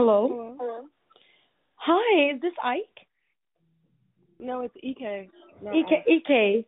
[0.00, 0.56] Hello.
[0.58, 0.80] Hello.
[1.74, 3.06] Hi, is this Ike?
[4.38, 5.28] No, it's EK.
[5.62, 6.04] not EK.
[6.08, 6.66] EK.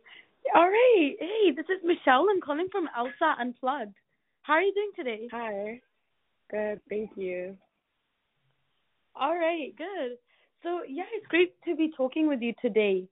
[0.53, 1.15] All right.
[1.19, 2.27] Hey, this is Michelle.
[2.29, 3.95] I'm calling from LSAT Unplugged.
[4.43, 5.27] How are you doing today?
[5.31, 5.81] Hi.
[6.51, 6.79] Good.
[6.91, 7.57] Thank you.
[9.15, 9.73] All right.
[9.75, 10.19] Good.
[10.61, 13.07] So yeah, it's great to be talking with you today.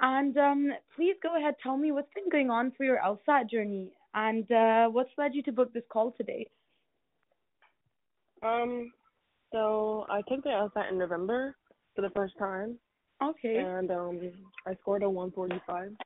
[0.00, 1.54] And um, please go ahead.
[1.62, 5.44] Tell me what's been going on for your LSAT journey, and uh, what's led you
[5.44, 6.48] to book this call today.
[8.42, 8.90] Um.
[9.54, 11.56] So I took the LSAT in November
[11.96, 12.78] for the first time,
[13.22, 13.58] Okay.
[13.58, 14.32] and um,
[14.66, 15.96] I scored a 145.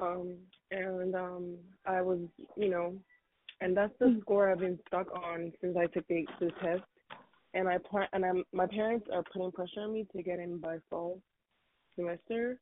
[0.00, 0.38] Um,
[0.70, 2.20] and um, I was,
[2.56, 2.98] you know,
[3.60, 6.84] and that's the score I've been stuck on since I took the, the test.
[7.54, 10.58] And I plan, and I'm, my parents are putting pressure on me to get in
[10.58, 11.22] by fall
[11.96, 12.60] semester,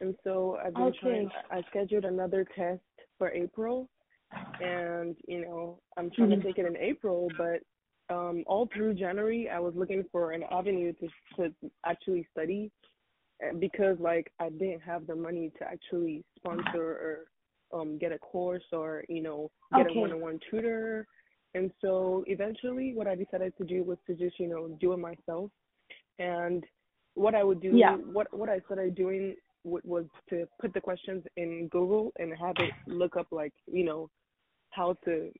[0.00, 1.00] and so I've been Okay.
[1.00, 1.30] trying.
[1.50, 2.82] I scheduled another test
[3.18, 3.88] for April,
[4.60, 6.40] and you know, I'm trying Mhm.
[6.40, 7.60] to take it in April, but
[8.08, 11.54] um, all through January, I was looking for an avenue to to
[11.84, 12.70] actually study,
[13.58, 17.24] because like I didn't have the money to actually sponsor or
[17.72, 19.96] um get a course or you know get Okay.
[19.96, 21.06] a one-on-one tutor,
[21.54, 24.98] and so eventually, what I decided to do was to just you know do it
[24.98, 25.50] myself,
[26.18, 26.64] and
[27.14, 27.96] what I would do, Yeah.
[27.96, 32.56] what what I started doing w- was to put the questions in Google and have
[32.60, 34.10] it look up like you know
[34.70, 35.32] how to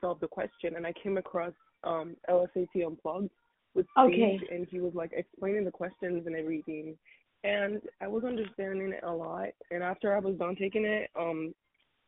[0.00, 1.52] solve the question, and I came across
[1.84, 3.30] um LSAT Unplugged
[3.74, 4.38] with Okay.
[4.38, 6.96] Steve, and he was like explaining the questions and everything,
[7.44, 9.48] and I was understanding it a lot.
[9.70, 11.54] And after I was done taking it, um,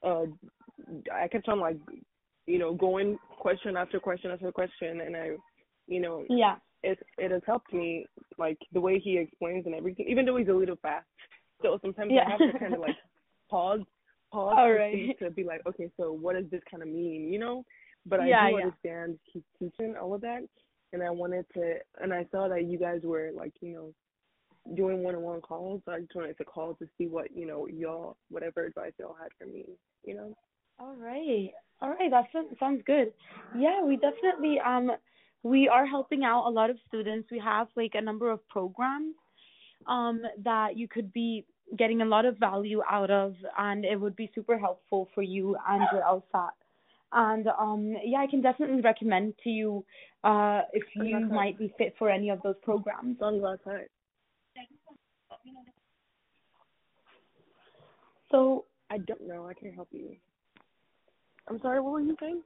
[0.02, 0.24] uh,
[1.12, 1.76] I kept on like,
[2.46, 5.30] you know, going question after question after question, and I,
[5.86, 6.56] you know, Yeah.
[6.82, 8.06] it it has helped me
[8.38, 11.06] like the way he explains and everything, even though he's a little fast.
[11.62, 12.24] So sometimes Yeah.
[12.26, 12.96] I have to kind of like
[13.50, 13.80] pause,
[14.32, 15.16] pause right.
[15.18, 17.64] to be like, okay, so what does this kind of mean, you know?
[18.06, 18.56] But I Yeah, do yeah.
[18.56, 20.42] understand he's teaching all of that,
[20.92, 23.94] and I wanted to, and I saw that you guys were like, you know,
[24.74, 25.82] doing one-on-one calls.
[25.84, 29.16] So I just wanted to call to see what you know y'all, whatever advice y'all
[29.20, 29.64] had for me,
[30.04, 30.34] you know.
[30.78, 31.50] All right.
[31.80, 32.10] All right.
[32.10, 33.12] That sounds sounds good.
[33.56, 34.90] Yeah, we definitely um
[35.42, 37.28] we are helping out a lot of students.
[37.30, 39.14] We have like a number of programs
[39.86, 41.44] um that you could be
[41.78, 45.56] getting a lot of value out of and it would be super helpful for you
[45.68, 46.50] and your LSAT.
[47.12, 49.84] And um yeah, I can definitely recommend to you
[50.24, 53.18] uh if you might be fit for any of those programs.
[53.18, 53.88] Done last night.
[58.30, 59.46] So I don't know.
[59.48, 60.16] I can't help you.
[61.48, 61.80] I'm sorry.
[61.80, 62.42] What were you saying?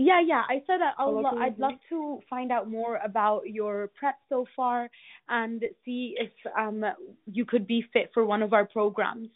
[0.00, 0.44] Yeah, yeah.
[0.48, 4.46] I said that I'll, lo- I'd love to find out more about your prep so
[4.54, 4.88] far
[5.28, 6.84] and see if um
[7.26, 9.28] you could be fit for one of our programs,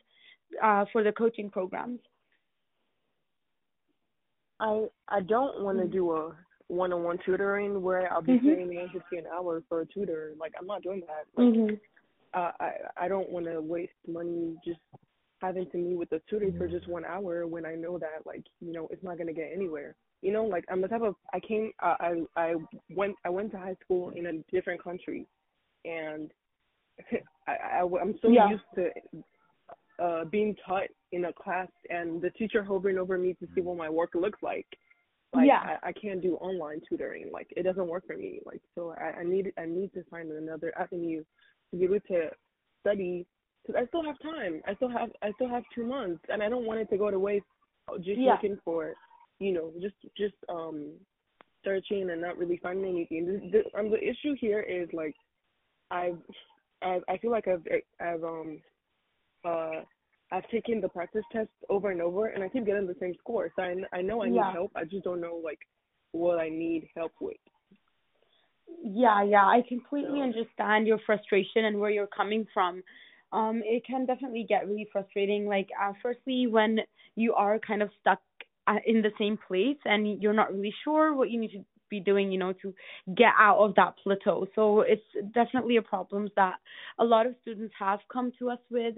[0.63, 1.99] uh, for the coaching programs.
[4.63, 5.93] I I don't want to Mhm.
[5.93, 6.37] do a
[6.69, 8.43] one-on-one tutoring where I'll be Mhm.
[8.57, 10.35] paying one fifty an hour for a tutor.
[10.39, 11.27] Like I'm not doing that.
[11.37, 11.81] Like Mhm.
[12.35, 14.81] uh, I I don't want to waste money just
[15.43, 18.45] having to meet with a tutor for just one hour when I know that like
[18.61, 19.97] you know it's not gonna get anywhere.
[20.23, 22.55] You know, like I'm the type of I came uh, I I
[22.95, 25.27] went I went to high school in a different country,
[25.85, 26.33] and
[27.49, 28.49] I, I I'm so Yeah.
[28.51, 28.91] used to
[30.01, 33.77] uh being taught in a class and the teacher hovering over me to see what
[33.77, 34.67] my work looks like.
[35.35, 35.79] Like Yeah.
[35.83, 37.31] I, I can't do online tutoring.
[37.33, 38.41] Like it doesn't work for me.
[38.45, 41.23] Like so I, I need I need to find another avenue
[41.71, 42.31] to be able to
[42.81, 43.27] study
[43.67, 44.63] because I still have time.
[44.67, 47.11] I still have I still have two months and I don't want it to go
[47.11, 47.45] to waste
[47.99, 48.33] just Yeah.
[48.33, 48.95] looking for
[49.39, 50.93] you know just just um
[51.65, 53.27] searching and not really finding anything.
[53.53, 55.15] The, the, um, the issue here is like
[55.91, 56.19] I've
[56.83, 57.67] I I feel like I've
[58.01, 58.61] I've um
[59.45, 59.83] uh
[60.33, 63.51] I've taken the practice test over and over and I keep getting the same score.
[63.57, 64.53] So I I know I need Yeah.
[64.53, 64.73] help.
[64.75, 65.61] I just don't know like
[66.13, 67.37] what I need help with.
[68.83, 69.45] Yeah, yeah.
[69.45, 72.83] I completely So understand your frustration and where you're coming from.
[73.33, 75.47] Um, it can definitely get really frustrating.
[75.47, 76.81] Like, uh, firstly, when
[77.17, 78.21] you are kind of stuck
[78.67, 82.01] uh, in the same place and you're not really sure what you need to be
[82.01, 82.75] doing, you know, to
[83.15, 84.47] get out of that plateau.
[84.55, 85.03] So it's
[85.35, 86.55] definitely a problem that
[86.99, 88.95] a lot of students have come to us with.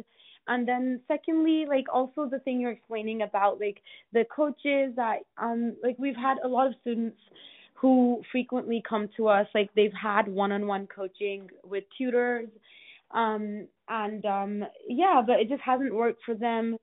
[0.47, 3.81] And then secondly, like also the thing you're explaining about like
[4.13, 7.17] the coaches that um like we've had a lot of students
[7.75, 12.49] who frequently come to us like they've had one-on-one coaching with tutors.
[13.13, 16.77] Um and um yeah but it just hasn't worked for them.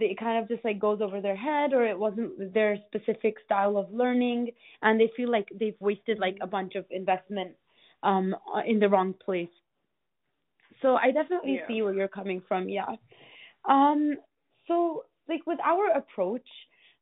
[0.00, 3.76] It kind of just like goes over their head or it wasn't their specific style
[3.76, 4.50] of learning.
[4.82, 7.52] And they feel like they've wasted like a bunch of investment
[8.02, 8.34] um
[8.66, 9.48] in the wrong place
[10.82, 11.66] so i definitely yeah.
[11.68, 12.96] see where you're coming from yeah.
[13.68, 14.16] Um
[14.68, 16.46] so like with our approach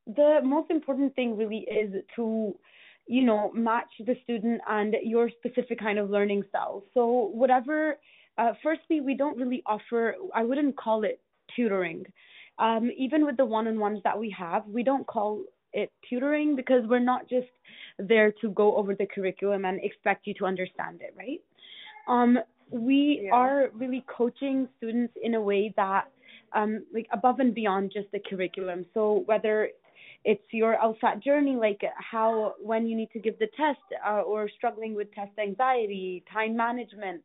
[0.07, 2.55] the most important thing really is to
[3.07, 6.83] you know match the student and your specific kind of learning style.
[6.93, 7.97] So whatever
[8.37, 11.21] uh, firstly we don't really offer i wouldn't call it
[11.55, 12.05] tutoring.
[12.57, 15.43] Um, even with the one-on-ones that we have we don't call
[15.73, 17.47] it tutoring because we're not just
[17.99, 21.41] there to go over the curriculum and expect you to understand it right?
[22.07, 22.39] Um,
[22.69, 23.35] we Yeah.
[23.35, 26.09] are really coaching students in a way that
[26.53, 29.69] um, like above and beyond just the curriculum so whether
[30.25, 34.49] it's your LSAT journey, like how when you need to give the test uh, or
[34.57, 37.21] struggling with test anxiety, time management,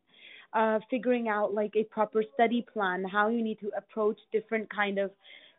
[0.53, 4.99] uh, figuring out like a proper study plan, how you need to approach different kind
[4.99, 5.09] of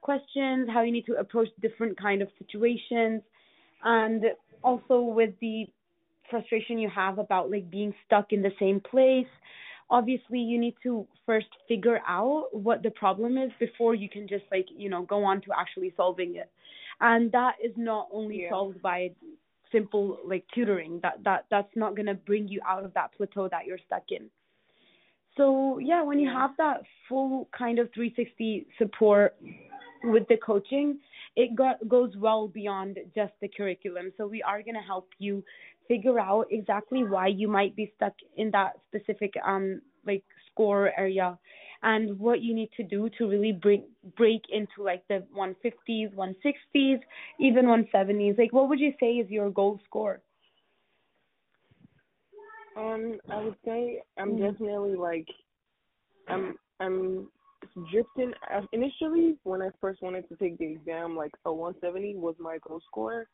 [0.02, 3.23] questions, how you need to approach different kind of situations,
[3.82, 4.25] and
[4.62, 5.67] also with the
[6.31, 9.26] frustration you have about like being stuck in the same place.
[9.99, 14.44] Obviously, you need to first figure out what the problem is before you can just
[14.50, 16.50] like you know go on to actually solving it
[17.00, 18.50] and that is not only Yeah.
[18.55, 18.99] solved by
[19.71, 23.49] simple like tutoring that that that's not going to bring you out of that plateau
[23.55, 24.25] that you're stuck in
[25.37, 26.41] so yeah when you Yeah.
[26.43, 26.79] have that
[27.09, 29.37] full kind of 360 support
[30.05, 30.99] with the coaching
[31.37, 35.43] it go- goes well beyond just the curriculum so we are going to help you
[35.93, 41.39] figure out exactly why you might be stuck in that specific um like score area
[41.83, 43.85] and what you need to do to really break
[44.17, 47.00] break into like the 150s, 160s,
[47.41, 48.39] even 170s.
[48.39, 50.21] Like, what would you say is your goal score?
[52.77, 54.53] Um, I would say I'm Mm.
[54.53, 55.29] definitely like,
[56.29, 57.29] I'm I'm
[57.91, 58.33] drifting.
[58.55, 62.59] uh, Initially, when I first wanted to take the exam, like a 170 was my
[62.67, 63.27] goal score,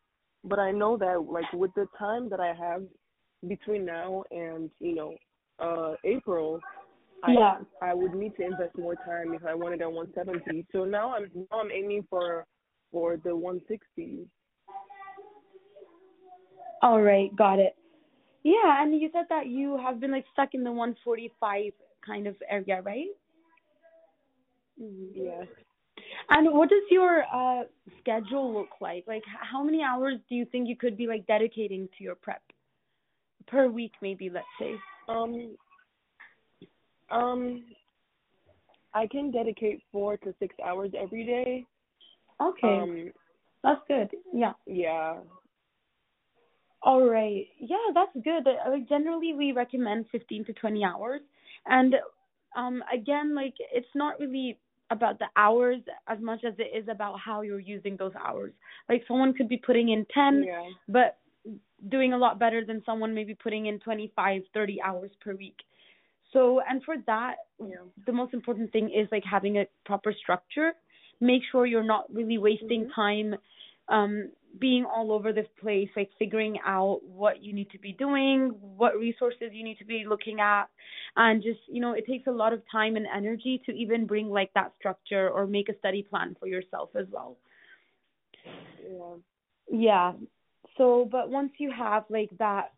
[0.44, 2.82] but I know that like with the time that I have
[3.49, 5.14] between now and you know,
[5.58, 6.61] uh, April,
[7.23, 7.58] I Yeah.
[7.82, 10.67] I would need to invest more time if I wanted a 170.
[10.73, 12.46] So now I'm now I'm aiming for
[12.93, 14.26] for the 160.
[16.82, 17.76] All right, got it.
[18.44, 21.73] Yeah, and you said that you have been like stuck in the 145
[22.06, 23.08] kind of area, right?
[24.79, 25.46] hmm Yes.
[26.30, 27.64] And what does your uh
[28.00, 29.04] schedule look like?
[29.06, 32.42] Like, how many hours do you think you could be like dedicating to your prep
[33.46, 34.30] per week, maybe?
[34.30, 34.75] Let's say.
[35.08, 35.56] Um,
[37.10, 37.64] um,
[38.94, 41.64] I can dedicate four to six hours every day.
[42.40, 43.12] Okay, Um,
[43.62, 44.10] that's good.
[44.32, 44.52] Yeah.
[44.66, 45.16] yeah,
[46.82, 47.46] All right.
[47.58, 48.46] Yeah, that's good.
[48.69, 51.20] Like generally we recommend 15 to 20 hours.
[51.66, 51.96] And
[52.56, 54.58] um again, like it's not really
[54.90, 58.52] about the hours as much as it is about how you're using those hours.
[58.88, 61.19] Like someone could be putting in 10 yeah, but
[61.88, 65.56] doing a lot better than someone maybe putting in 25, 30 hours per week.
[66.32, 70.73] So, and for that, yeah, the most important thing is like having a proper structure.
[71.20, 72.94] Make sure you're not really wasting Mhm.
[72.94, 73.35] time
[73.88, 78.50] um being all over the place, like figuring out what you need to be doing,
[78.60, 80.64] what resources you need to be looking at,
[81.16, 84.28] and just, you know, it takes a lot of time and energy to even bring
[84.28, 87.36] like that structure or make a study plan for yourself as well.
[88.82, 89.14] yeah.
[89.70, 90.12] Yeah.
[90.76, 92.72] So, but once you have like that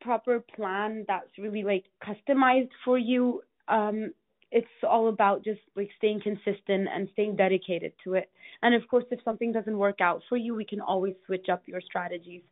[0.00, 4.12] proper plan that's really like customized for you, um,
[4.54, 8.30] it's all about just like staying consistent and staying dedicated to it.
[8.62, 11.62] And of course, if something doesn't work out for you, we can always switch up
[11.66, 12.42] your strategies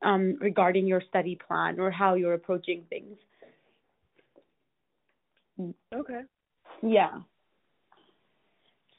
[0.00, 3.16] um, regarding your study plan or how you're approaching things.
[5.94, 6.22] Okay.
[6.82, 7.20] Yeah.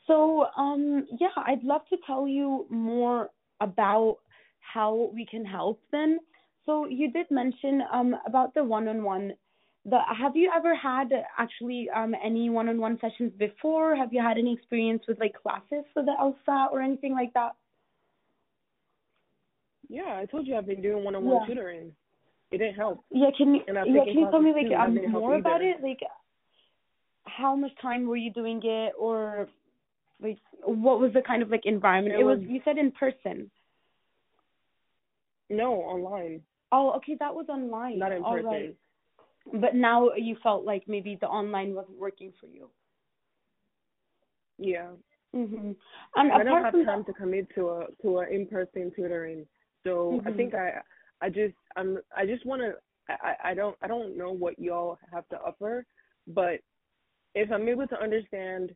[0.05, 4.17] So, um, yeah, I'd love to tell you more about
[4.59, 6.19] how we can help then.
[6.67, 9.33] So you did mention um about the one-on-one.
[9.85, 13.95] The have you ever had actually um any one-on-one sessions before?
[13.95, 17.53] Have you had any experience with like classes for the LSAT or anything like that?
[19.89, 21.45] Yeah, I told you I've been doing one-on-one Yeah.
[21.45, 21.91] tutoring.
[22.51, 23.03] It didn't help.
[23.11, 25.61] Yeah, can you yeah, can you tell me like um, that didn't help more about
[25.61, 25.81] it?
[25.83, 25.99] Like
[27.25, 29.49] how much time were you doing it or
[30.21, 32.15] like what was the kind of like environment?
[32.15, 33.49] It It was was- you said in person.
[35.49, 37.99] No, online, Oh, okay, that was online.
[37.99, 38.47] not in All person.
[38.49, 38.75] right.
[39.51, 42.69] But now you felt like maybe the online wasn't working for you.
[44.57, 44.91] Yeah.
[45.35, 45.75] Mhm.
[46.15, 49.47] And I don't have time to commit to a to a in-person tutoring.
[49.83, 50.33] So I Mhm.
[50.33, 50.81] think I
[51.21, 52.73] I just I'm I just want to
[53.09, 55.85] I I don't I don't know what y'all have to offer,
[56.27, 56.59] but
[57.35, 58.71] if I'm able to understand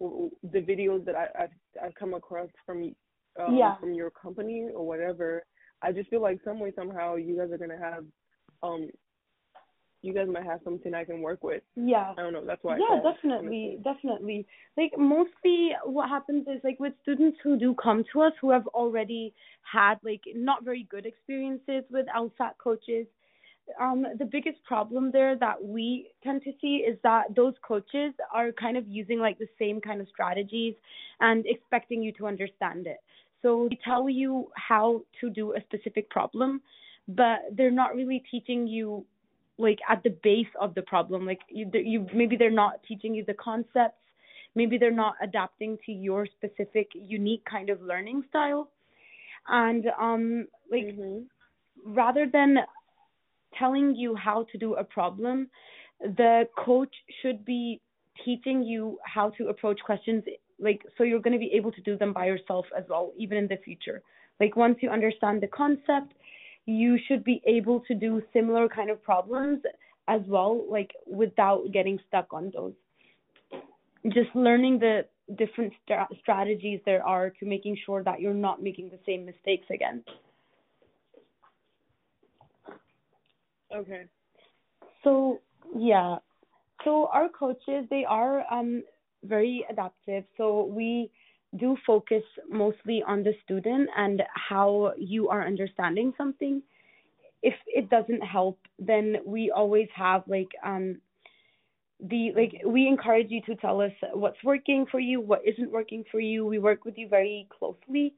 [0.00, 1.50] the videos that I I've,
[1.82, 2.94] I've come across from
[3.40, 3.78] um Yeah.
[3.80, 5.44] from your company or whatever,
[5.82, 8.04] I just feel like some way somehow you guys are gonna have
[8.62, 8.88] um
[10.02, 11.62] you guys might have something I can work with.
[11.76, 12.14] Yeah.
[12.16, 12.44] I don't know.
[12.44, 12.78] That's why.
[12.78, 14.46] yeah, definitely, definitely.
[14.76, 18.66] Like mostly, what happens is like with students who do come to us who have
[18.68, 19.34] already
[19.70, 23.06] had like not very good experiences with LSAT coaches.
[23.80, 28.50] Um, the biggest problem there that we tend to see is that those coaches are
[28.52, 30.74] kind of using like the same kind of strategies
[31.20, 32.98] and expecting you to understand it.
[33.42, 36.62] So they tell you how to do a specific problem,
[37.06, 39.04] but they're not really teaching you
[39.60, 41.26] like at the base of the problem.
[41.26, 43.96] Like you, you maybe they're not teaching you the concepts.
[44.54, 48.70] Maybe they're not adapting to your specific, unique kind of learning style.
[49.48, 51.24] And um, like Mm-hmm.
[51.86, 52.58] rather than
[53.58, 55.48] telling you how to do a problem,
[56.00, 57.80] the coach should be
[58.24, 60.24] teaching you how to approach questions
[60.58, 63.38] like so you're going to be able to do them by yourself as well even
[63.38, 64.02] in the future
[64.40, 66.12] like once you understand the concept
[66.70, 69.60] you should be able to do similar kind of problems
[70.08, 72.72] as well like without getting stuck on those
[74.12, 75.02] just learning the
[75.38, 79.66] different stra- strategies there are to making sure that you're not making the same mistakes
[79.70, 80.02] again
[83.74, 84.04] Okay.
[85.04, 85.40] So
[85.76, 86.16] yeah,
[86.84, 88.82] so our coaches they are um
[89.24, 90.24] very adaptive.
[90.36, 91.10] So we
[91.58, 96.62] do focus mostly on the student and how you are understanding something.
[97.42, 101.00] If it doesn't help, then we always have like um
[102.08, 106.04] the like we encourage you to tell us what's working for you, what isn't working
[106.10, 106.46] for you.
[106.46, 108.14] We work with you very closely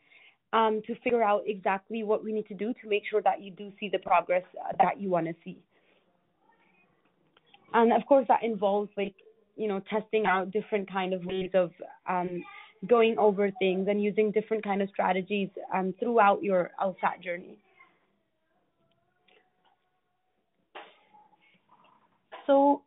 [0.53, 3.51] um, to figure out exactly what we need to do to make sure that you
[3.51, 4.45] do see the progress
[4.79, 5.59] that you want to see.
[7.75, 9.15] And of course, that involves like
[9.57, 11.71] you know testing out different kind of ways of
[12.09, 12.43] um,
[12.87, 17.59] going over things and using different kind of strategies um, throughout your LSAT journey.
[22.47, 22.83] So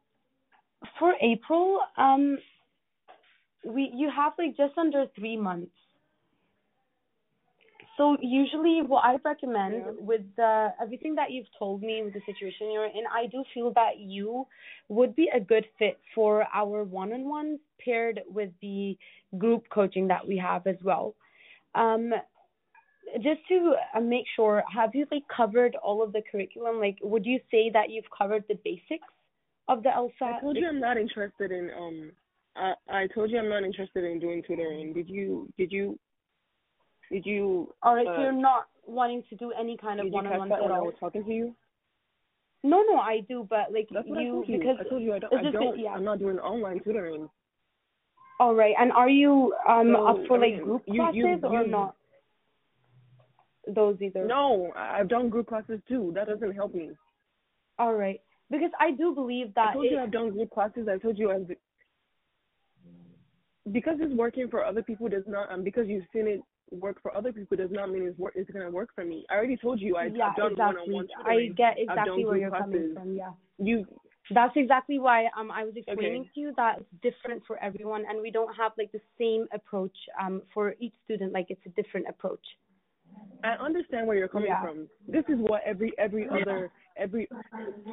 [1.00, 2.38] for April, um,
[3.66, 5.72] we you have like just under three months.
[7.98, 9.92] So usually, what I recommend Yeah.
[9.98, 13.72] with the everything that you've told me with the situation you're in, I do feel
[13.72, 14.48] that you
[14.90, 18.98] would be a good fit for our one-on-ones paired with the
[19.38, 21.16] group coaching that we have as well.
[21.74, 22.14] Um,
[23.22, 26.80] just to uh, make sure, have you like covered all of the curriculum?
[26.80, 29.08] Like, would you say that you've covered the basics
[29.68, 30.36] of the LSAT?
[30.38, 32.12] I told you I'm not interested in um.
[32.58, 34.94] I I told you I'm not interested in doing tutoring.
[34.94, 36.00] Did you did you
[37.12, 40.14] did you All right, uh, so you're not wanting to do any kind of did
[40.14, 40.86] you catch one-on-one that at when I all.
[40.86, 41.56] was talking to you?
[42.64, 44.58] No, no, I do, but like That's what I you told you.
[44.58, 45.34] because I told you I don't.
[45.34, 45.92] I don't yeah.
[45.92, 47.30] I'm not doing online tutoring.
[48.40, 48.74] all right.
[48.80, 51.68] And are you um So, up for I like mean, group you- classes you- or
[51.68, 51.96] not?
[53.68, 54.26] Those either.
[54.26, 56.12] No, I- I've done group classes too.
[56.16, 56.90] That doesn't help me.
[57.78, 60.88] All right, because I do believe that I told it, you I've done group classes.
[60.88, 61.48] I told you I've
[63.72, 66.42] because it's working for other people does not um because you've seen it
[66.72, 69.26] work for other people does not mean it's work it's gonna work for me.
[69.30, 70.94] I already told you I, yeah, I've done exactly.
[70.94, 71.54] one-on-one I tutoring.
[71.54, 73.16] get I've done exactly where you're coming from.
[73.16, 73.32] Yeah.
[73.58, 73.86] You
[74.32, 76.32] That's exactly why um I was explaining Okay.
[76.34, 79.96] to you that it's different for everyone and we don't have like the same approach
[80.20, 82.46] um for each student like it's a different approach.
[83.44, 84.62] I understand where you're coming Yeah.
[84.62, 84.90] from.
[85.08, 87.28] This is what every every other every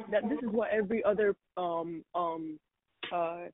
[0.09, 2.59] that this is what every other um um
[3.11, 3.45] uh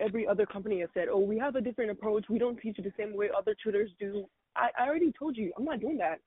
[0.00, 1.08] every other company has said.
[1.10, 2.24] Oh, we have a different approach.
[2.30, 4.24] We don't teach it the same way other tutors do.
[4.56, 5.52] I I already told you.
[5.56, 6.20] I'm not doing that.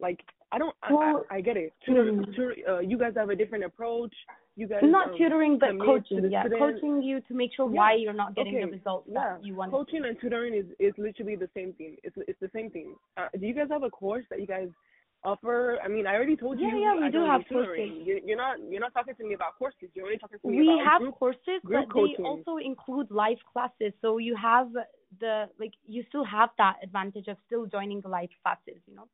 [0.00, 0.20] Like
[0.52, 0.74] I don't.
[0.82, 1.72] I Well, I, I get it.
[1.84, 2.24] Tutor, mm.
[2.26, 4.14] tutor, uh, you guys have a different approach.
[4.58, 6.42] You guys Not um, tutoring but coaching, yeah.
[6.42, 6.60] student.
[6.60, 7.76] Coaching you to make sure Yeah.
[7.78, 9.70] why you're not getting the results Yeah, that you want.
[9.70, 11.96] coaching and tutoring is is literally the same thing.
[12.02, 12.94] It's it's the same thing.
[13.18, 14.68] Uh, do you guys have a course that you guys
[15.24, 15.78] offer?
[15.84, 16.68] I mean, I already told you.
[16.68, 18.04] yeah, yeah we I do have tutoring.
[18.04, 18.22] courses.
[18.26, 19.88] You're not you're not talking to me about courses.
[19.94, 21.14] You're only talking to me We about have group.
[21.16, 22.16] courses, group but coaching.
[22.18, 23.92] they also include live classes.
[24.00, 24.68] So you have
[25.20, 29.08] the like you still have that advantage of still joining the live classes, you know.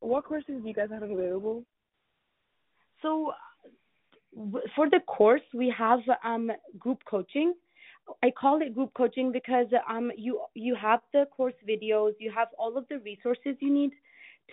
[0.00, 1.64] What courses do you guys have available?
[3.00, 3.32] So
[4.74, 7.54] for the course, we have um group coaching.
[8.22, 12.48] I call it group coaching because um you you have the course videos, you have
[12.58, 13.92] all of the resources you need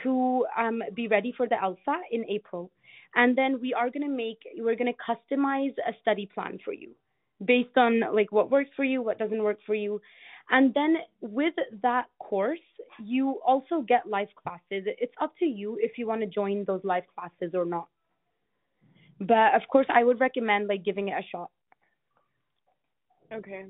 [0.04, 2.72] to um be ready for the LSAT in April.
[3.16, 6.74] And then we are going to make we're going to customize a study plan for
[6.74, 6.92] you
[7.46, 10.02] based on like what works for you, what doesn't work for you.
[10.52, 11.54] And then with
[11.84, 12.60] that course,
[13.04, 14.62] you also get live classes.
[14.86, 17.88] It's up to you if you want to join those live classes or not.
[19.20, 21.52] But of course, I would recommend like giving it a shot.
[23.32, 23.66] Okay.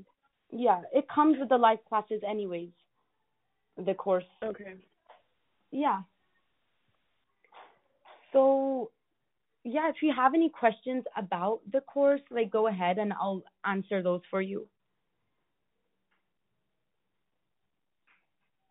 [0.52, 2.70] Yeah, it comes with the live classes anyways.
[3.84, 4.24] The course.
[4.42, 4.74] Okay.
[5.70, 6.00] Yeah.
[8.32, 8.90] So
[9.64, 14.02] yeah, if you have any questions about the course, like go ahead and I'll answer
[14.02, 14.68] those for you.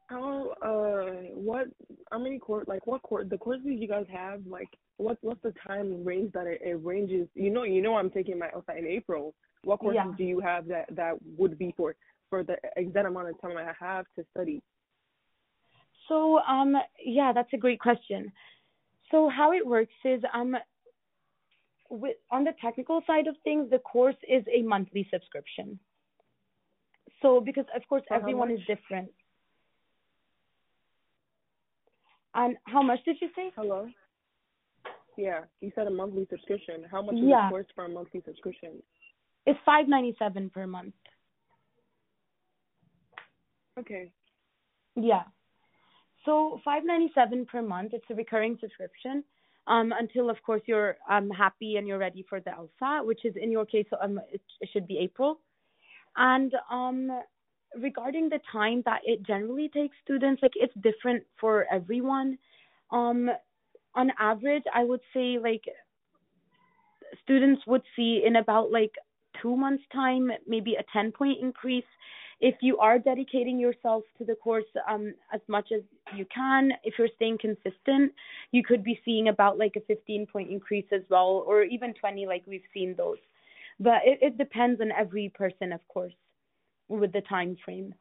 [0.08, 1.67] How uh what
[2.12, 5.53] how many course like what course the courses you guys have like what what's the
[5.67, 8.88] time range that it, it ranges you know you know I'm taking my LSAT in
[8.88, 10.15] April what courses Yeah.
[10.17, 11.96] do you have that that would be for
[12.29, 14.63] for the exact amount of time I have to study
[16.08, 18.31] So, um, yeah, that's a great question.
[19.12, 20.55] So how it works is, um,
[21.89, 25.79] with, on the technical side of things, the course is a monthly subscription.
[27.22, 29.10] So because of course For everyone is different.
[32.36, 33.51] And how much did you say?
[33.55, 33.88] hello
[35.17, 37.48] yeah you said a monthly subscription how much is Yeah.
[37.48, 38.81] the course for a monthly subscription
[39.46, 40.93] It's five ninety seven per month.
[43.77, 44.12] okay
[44.96, 45.24] Yeah.
[46.25, 47.93] So five ninety seven per month.
[47.93, 49.24] It's a recurring subscription.
[49.70, 53.36] Um, until of course you're um happy and you're ready for the LSAT, which is
[53.36, 55.40] in your case um it, it should be April.
[56.18, 57.10] And um
[57.80, 62.38] regarding the time that it generally takes students, like it's different for everyone.
[62.92, 63.30] Um
[63.96, 65.64] on average I would say like
[67.24, 68.94] students would see in about like
[69.42, 71.86] two months time maybe a 10 point increase
[72.41, 75.81] if you are dedicating yourself to the course um, as much as
[76.15, 78.13] you can, if you're staying consistent,
[78.51, 82.25] you could be seeing about like a 15 point increase as well, or even 20,
[82.25, 83.17] like we've seen those.
[83.79, 86.13] But it, it depends on every person, of course,
[86.88, 87.93] with the time frame.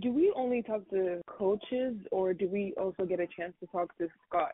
[0.00, 3.96] do we only talk to coaches or do we also get a chance to talk
[3.98, 4.52] to Scott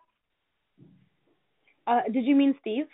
[1.86, 2.86] Uh, did you mean Steve?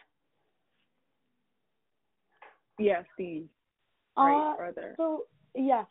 [2.78, 3.48] Yeah Steve
[4.16, 5.84] right Uh, rather So yeah,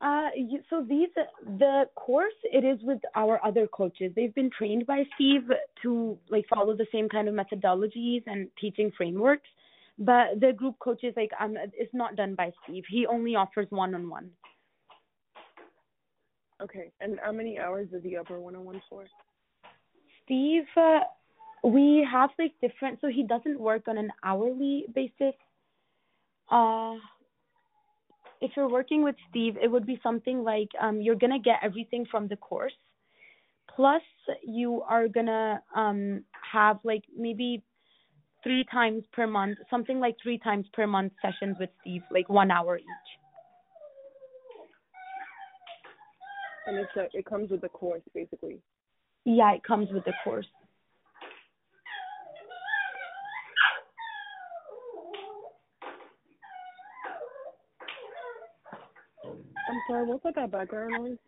[0.00, 1.10] uh, you, so these
[1.58, 4.12] the course it is with our other coaches.
[4.16, 5.42] They've been trained by Steve
[5.82, 9.48] to like follow the same kind of methodologies and teaching frameworks.
[9.98, 12.84] But the group coaches like um it's not done by Steve.
[12.88, 14.30] He only offers one on one.
[16.62, 19.04] okay and how many hours is the upper one on one for
[20.24, 21.00] Steve, uh,
[21.64, 23.00] we have like different.
[23.00, 25.34] So he doesn't work on an hourly basis.
[26.50, 26.94] Uh,
[28.40, 32.06] if you're working with Steve, it would be something like um, you're gonna get everything
[32.10, 32.72] from the course,
[33.74, 34.02] plus
[34.44, 37.62] you are gonna um, have like maybe
[38.42, 42.50] three times per month, something like three times per month sessions with Steve, like one
[42.50, 43.20] hour each.
[46.70, 48.58] and it's a, it comes with the course basically
[49.24, 50.46] Yeah, it comes with the course.
[59.68, 61.18] I'm sorry, what's like that background noise?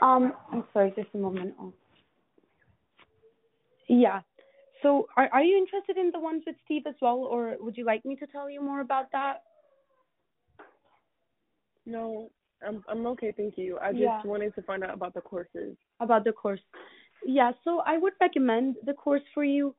[0.00, 1.54] Um, I'm sorry, just a moment.
[1.60, 1.72] Oh.
[3.88, 4.20] Yeah.
[4.82, 7.84] So, are are you interested in the ones with Steve as well, or would you
[7.84, 9.42] like me to tell you more about that?
[11.84, 12.30] No,
[12.66, 13.78] I'm I'm okay, thank you.
[13.82, 14.22] I just Yeah.
[14.24, 15.76] wanted to find out about the courses.
[16.00, 16.60] About the course?
[17.26, 17.52] Yeah.
[17.64, 19.74] So, I would recommend the course for you,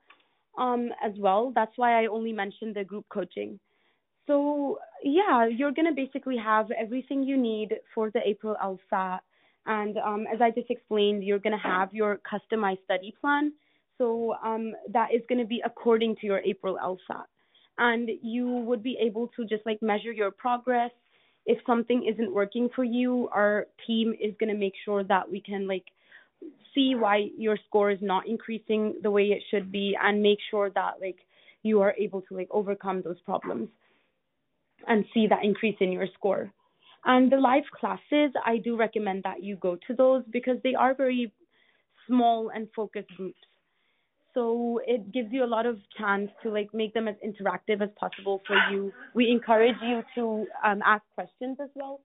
[0.58, 1.54] um, as well.
[1.56, 3.58] That's why I only mentioned the group coaching.
[4.30, 9.20] So, yeah, you're gonna basically have everything you need for the April LSAT,
[9.65, 13.54] and um, as I just explained, you're gonna have your customized study plan.
[14.00, 17.26] So um, that is going to be according to your April LSAT.
[17.78, 20.92] And you would be able to just like measure your progress.
[21.46, 25.42] If something isn't working for you, our team is going to make sure that we
[25.42, 25.86] can like
[26.74, 30.70] see why your score is not increasing the way it should be and make sure
[30.70, 31.18] that like
[31.63, 33.68] you are able to like overcome those problems
[34.88, 36.52] and see that increase in your score.
[37.06, 40.94] And the live classes, I do recommend that you go to those because they are
[40.94, 41.32] very
[42.08, 43.39] small and focused groups
[44.34, 47.89] so it gives you a lot of chance to like make them as interactive as
[48.00, 48.92] possible for you.
[49.15, 52.02] We encourage you to um, ask questions as well.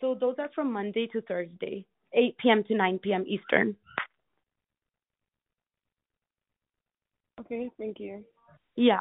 [0.00, 2.64] So those are from Monday to Thursday, 8 p.m.
[2.64, 3.24] to 9 p.m.
[3.26, 3.76] Eastern.
[7.40, 8.24] Okay, thank you.
[8.74, 9.00] Yeah.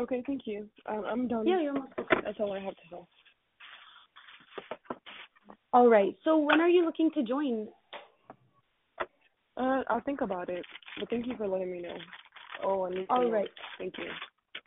[0.00, 0.66] Okay, thank you.
[0.88, 1.46] Um, I'm done.
[1.46, 2.22] Yeah, you're most welcome.
[2.24, 2.96] That's all I have to say.
[5.72, 6.16] All right.
[6.24, 7.68] So when are you looking to join?
[9.56, 10.64] Uh, I'll think about it.
[10.98, 11.96] But thank you for letting me know.
[12.64, 13.30] Oh, I need to All know.
[13.30, 13.50] right.
[13.78, 14.06] Thank you.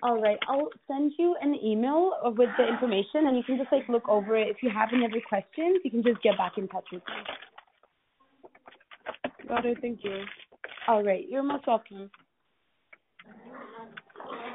[0.04, 0.38] All right.
[0.48, 4.36] I'll send you an email with the information, and you can just like look over
[4.36, 4.50] it.
[4.50, 7.15] If you have any other questions, you can just get back in touch with me.
[9.48, 9.80] Got it.
[9.82, 10.26] Thank you.
[10.88, 11.26] All right.
[11.28, 12.12] You're most welcome.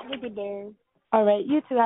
[0.08, 0.70] Have a good day.
[1.12, 1.44] All right.
[1.44, 1.84] You too.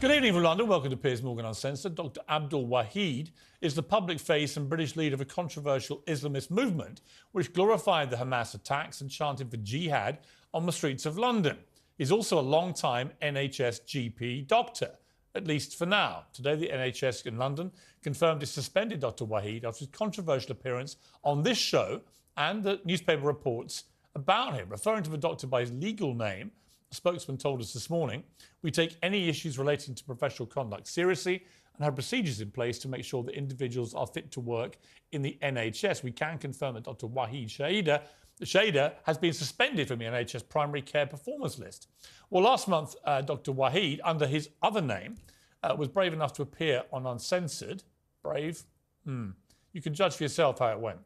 [0.00, 0.68] Good evening from London.
[0.68, 1.96] Welcome to Piers Morgan Uncensored.
[1.96, 2.20] Dr.
[2.28, 3.32] Abdul Wahid
[3.62, 7.00] is the public face and British leader of a controversial Islamist movement
[7.32, 10.18] which glorified the Hamas attacks and chanted for jihad
[10.52, 11.58] on the streets of London.
[11.98, 14.92] He's also a long-time NHS GP doctor,
[15.34, 16.26] at least for now.
[16.32, 17.72] Today, the NHS in London
[18.04, 19.24] confirmed it suspended Dr.
[19.24, 22.02] Wahid after his controversial appearance on this show
[22.36, 23.84] and the newspaper reports
[24.14, 26.52] about him, referring to the doctor by his legal name
[26.94, 28.22] a spokesman told us this morning,
[28.62, 32.88] we take any issues relating to professional conduct seriously and have procedures in place to
[32.88, 34.78] make sure that individuals are fit to work
[35.10, 36.04] in the NHS.
[36.04, 37.08] We can confirm that Dr.
[37.08, 38.02] Wahid Shaida,
[38.42, 41.88] Shaida has been suspended from the NHS primary care performers list.
[42.30, 43.52] Well, last month, uh, Dr.
[43.52, 45.16] Wahid, under his other name,
[45.62, 47.82] uh, was brave enough to appear on Uncensored.
[48.22, 48.62] Brave?
[49.04, 49.30] Hmm.
[49.72, 51.00] You can judge for yourself how it went.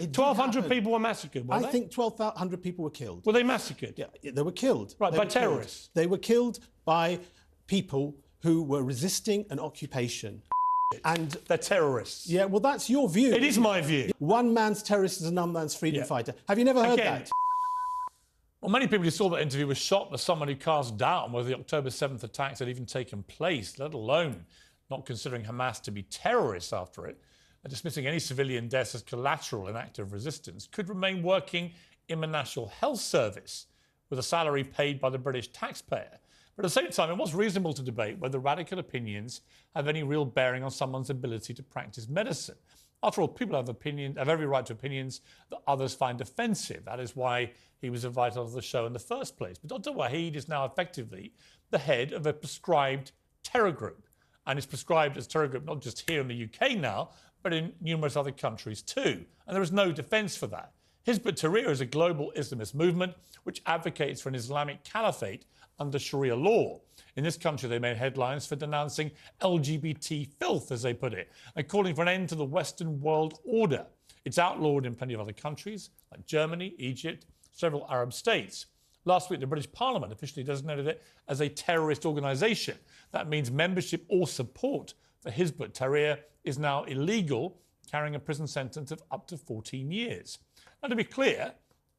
[0.00, 1.68] 1,200 people were massacred, I they?
[1.68, 3.24] think 1,200 people were killed.
[3.26, 3.94] Were they massacred?
[3.96, 4.94] Yeah, they were killed.
[4.98, 5.42] Right, They by were killed.
[5.44, 5.90] terrorists?
[5.94, 7.20] They were killed by
[7.66, 10.42] people who were resisting an occupation.
[11.04, 12.28] And They're terrorists.
[12.28, 13.32] yeah, well, that's your view.
[13.32, 14.10] It is my view.
[14.18, 16.06] One man's terrorist is another man's freedom Yeah.
[16.06, 16.34] fighter.
[16.48, 17.30] Have you never heard Again, that?
[18.60, 21.32] Well, many people who saw that interview were shocked as someone who cast doubt on
[21.32, 24.44] whether the October 7th attacks had even taken place, let alone
[24.90, 27.20] not considering Hamas to be terrorists after it,
[27.68, 31.72] dismissing any civilian deaths as collateral in active resistance, could remain working
[32.08, 33.66] in the National Health Service
[34.08, 36.18] with a salary paid by the British taxpayer.
[36.56, 39.42] But at the same time, it was reasonable to debate whether radical opinions
[39.74, 42.56] have any real bearing on someone's ability to practice medicine.
[43.02, 46.84] After all, people have opinions, have every right to opinions that others find offensive.
[46.84, 49.56] That is why he was invited onto the show in the first place.
[49.58, 49.96] But Dr.
[49.96, 51.32] Wahid is now effectively
[51.70, 54.06] the head of a prescribed terror group,
[54.46, 57.10] and is prescribed as terror group not just here in the UK now,
[57.42, 59.24] but in numerous other countries too.
[59.46, 60.72] And there is no defence for that.
[61.06, 65.46] Hizb ut-Tahrir is a global Islamist movement which advocates for an Islamic caliphate
[65.78, 66.80] under Sharia law.
[67.16, 71.66] In this country, they made headlines for denouncing LGBT filth, as they put it, and
[71.66, 73.86] calling for an end to the Western world order.
[74.24, 78.66] It's outlawed in plenty of other countries, like Germany, Egypt, several Arab states.
[79.06, 82.76] Last week, the British Parliament officially designated it as a terrorist organisation.
[83.12, 88.90] That means membership or support for Hizb ut-Tahrir is now illegal, carrying a prison sentence
[88.90, 90.38] of up to 14 years.
[90.82, 91.52] Now, to be clear,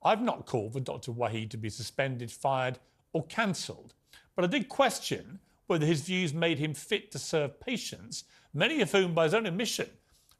[0.03, 1.11] I've not called for Dr.
[1.11, 2.79] Wahid to be suspended, fired,
[3.13, 3.93] or cancelled,
[4.35, 8.91] but I did question whether his views made him fit to serve patients, many of
[8.91, 9.89] whom, by his own admission,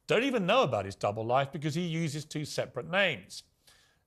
[0.06, 3.44] don't even know about his double life because he uses two separate names.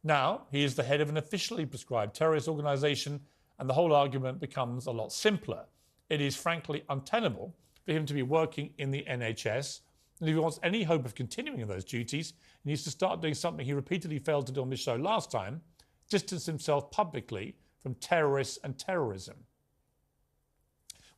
[0.03, 3.21] Now, he is the head of an officially prescribed terrorist organisation,
[3.57, 5.65] and the whole argument becomes a lot simpler.
[6.09, 7.55] It is frankly untenable
[7.85, 9.81] for him to be working in the NHS,
[10.19, 13.21] and if he wants any hope of continuing in those duties, he needs to start
[13.21, 15.61] doing something he repeatedly failed to do on this show last time
[16.09, 19.35] distance himself publicly from terrorists and terrorism.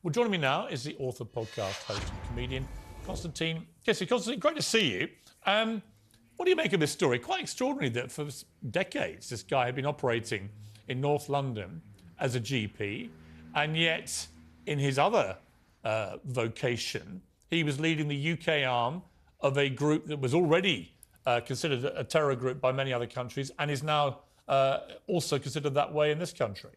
[0.02, 2.68] Well, joining me now is the author, podcast host, and comedian,
[3.04, 4.08] Konstantin Kisin.
[4.08, 5.08] Konstantin, great to see you.
[5.44, 5.82] Um,
[6.36, 7.18] what do you make of this story?
[7.18, 8.28] Quite extraordinary that for
[8.70, 10.48] decades this guy had been operating
[10.86, 11.82] in North London
[12.20, 13.10] as a GP,
[13.54, 14.26] and yet
[14.66, 15.36] in his other
[15.88, 19.00] uh, vocation, he was leading the UK arm
[19.40, 20.92] of a group that was already
[21.24, 25.72] uh, considered a terror group by many other countries and is now uh, also considered
[25.72, 26.72] that way in this country.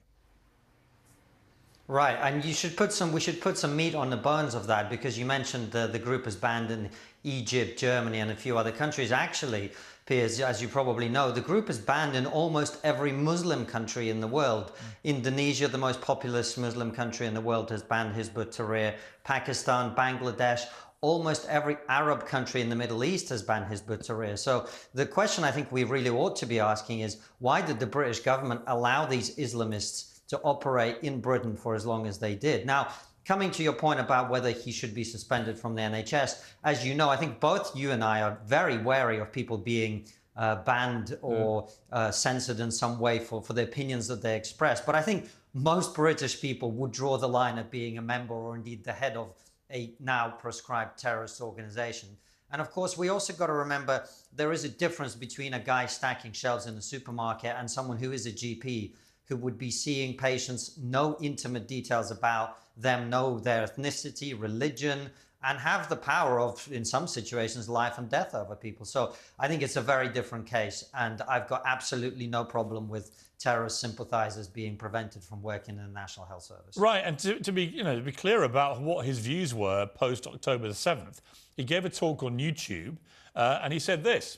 [1.88, 3.12] Right, and you should put some.
[3.12, 6.00] We should put some meat on the bones of that because you mentioned the the
[6.00, 6.90] group is banned in
[7.26, 9.12] Egypt, Germany, and a few other countries.
[9.12, 9.74] Actually,
[10.06, 14.20] Piers, as you probably know, the group is banned in almost every Muslim country in
[14.20, 14.72] the world.
[14.72, 15.16] Mm.
[15.16, 18.96] Indonesia, the most populous Muslim country in the world, has banned Hizb ut-Tahrir.
[19.24, 20.64] Pakistan, Bangladesh,
[21.02, 24.38] almost every Arab country in the Middle East has banned Hizb ut-Tahrir.
[24.38, 27.88] So the question I think we really ought to be asking is why did the
[27.88, 32.66] British government allow these Islamists to operate in Britain for as long as they did.
[32.66, 32.88] Now,
[33.26, 36.96] coming to your point about whether he should be suspended from the NHS, as you
[36.96, 40.06] know, I think both you and I are very wary of people being
[40.36, 41.72] uh, banned or mm.
[41.92, 44.82] uh, censored in some way for, for the opinions that they express.
[44.82, 48.56] But I think most British people would draw the line at being a member or
[48.56, 49.34] indeed the head of
[49.72, 52.10] a now proscribed terrorist organization.
[52.52, 54.06] And of course, we also got to remember
[54.36, 58.12] there is a difference between a guy stacking shelves in a supermarket and someone who
[58.12, 58.94] is a GP
[59.26, 65.10] who would be seeing patients, no intimate details about them, know their ethnicity, religion,
[65.44, 68.86] and have the power of, in some situations, life and death over people.
[68.86, 70.90] So I think it's a very different case.
[70.94, 75.92] And I've got absolutely no problem with terrorist sympathizers being prevented from working in the
[75.92, 76.78] National Health Service.
[76.78, 77.02] Right.
[77.04, 80.28] And to, to be, you know, to be clear about what his views were post
[80.28, 81.22] October the 7th,
[81.58, 82.98] he gave a talk on YouTube
[83.36, 84.38] uh, and he said this.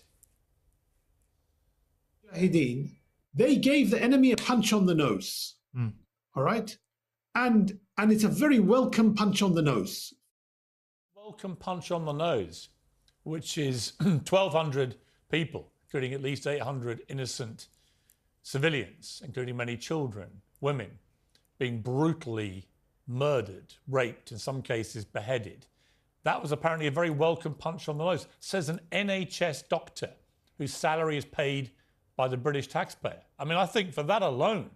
[2.34, 2.92] Mujahideen
[3.34, 5.56] they gave the enemy a punch on the nose.
[5.76, 5.94] Mm.
[6.36, 6.78] All right.
[7.36, 10.14] And and it's a very welcome punch on the nose.
[11.16, 12.70] Welcome punch on the nose,
[13.24, 14.96] which is 1,200
[15.32, 17.68] people, including at least 800 innocent
[18.42, 20.92] civilians, including many children, women,
[21.60, 22.68] being brutally
[23.08, 25.66] murdered, raped, in some cases beheaded.
[26.24, 30.10] That was apparently a very welcome punch on the nose, says an NHS doctor
[30.58, 31.72] whose salary is paid
[32.16, 33.22] by the British taxpayer.
[33.40, 34.70] I mean, I think for that alone,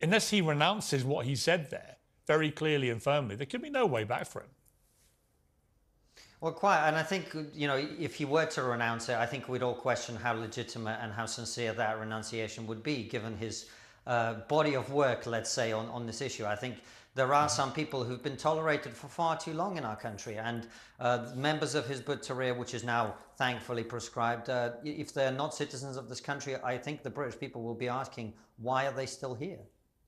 [0.00, 3.86] unless he renounces what he said there very clearly and firmly, there can be no
[3.86, 4.50] way back for him.
[6.40, 9.48] Well, quite, and I think you know if he were to renounce it, I think
[9.48, 13.66] we'd all question how legitimate and how sincere that renunciation would be, given his
[14.08, 16.44] uh, body of work, let's say, on, on this issue.
[16.44, 16.78] I think
[17.14, 20.66] there are some people who've been tolerated for far too long in our country, and
[20.98, 25.96] uh, members of Hizb ut-Tahrir, which is now thankfully prescribed, uh, if they're not citizens
[25.96, 29.34] of this country, I think the British people will be asking, why are they still
[29.34, 29.60] here?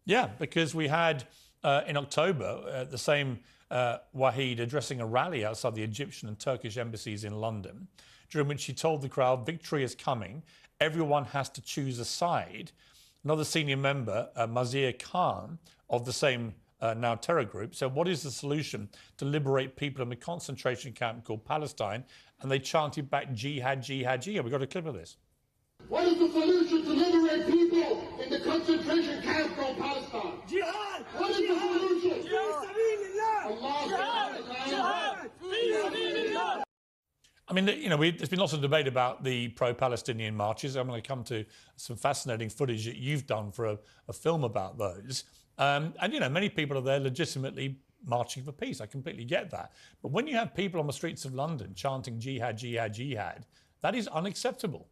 [0.04, 1.24] Yeah, because we had
[1.62, 3.40] uh, in October uh, the same
[3.70, 7.88] uh, Wahid addressing a rally outside the Egyptian and Turkish embassies in London,
[8.30, 10.42] during which he told the crowd, victory is coming,
[10.80, 12.72] everyone has to choose a side.
[13.24, 17.74] Another senior member, uh, Mazir Khan, of the same uh, now terror group.
[17.74, 22.04] So, what is the solution to liberate people in a concentration camp called Palestine?
[22.42, 24.44] And they chanted back jihad, jihad, jihad.
[24.44, 25.16] We've got a clip of this.
[25.88, 27.63] What is the solution to liberate people
[28.24, 30.38] in the concentration camp called Palestine?
[30.48, 31.04] Jihad!
[31.16, 32.22] What is jihad, the solution?
[32.22, 33.46] Jihad!
[33.46, 35.30] Allah jihad,
[37.46, 40.76] I mean, you know, we, there's been lots of debate about the pro-Palestinian marches.
[40.76, 41.44] I'm going to come to
[41.76, 45.24] some fascinating footage that you've done for a, a film about those.
[45.58, 48.80] Um, and, you know, many people are there legitimately marching for peace.
[48.80, 49.72] I completely get that.
[50.02, 53.46] But when you have people on the streets of London chanting jihad, jihad, jihad,
[53.82, 54.88] that is unacceptable.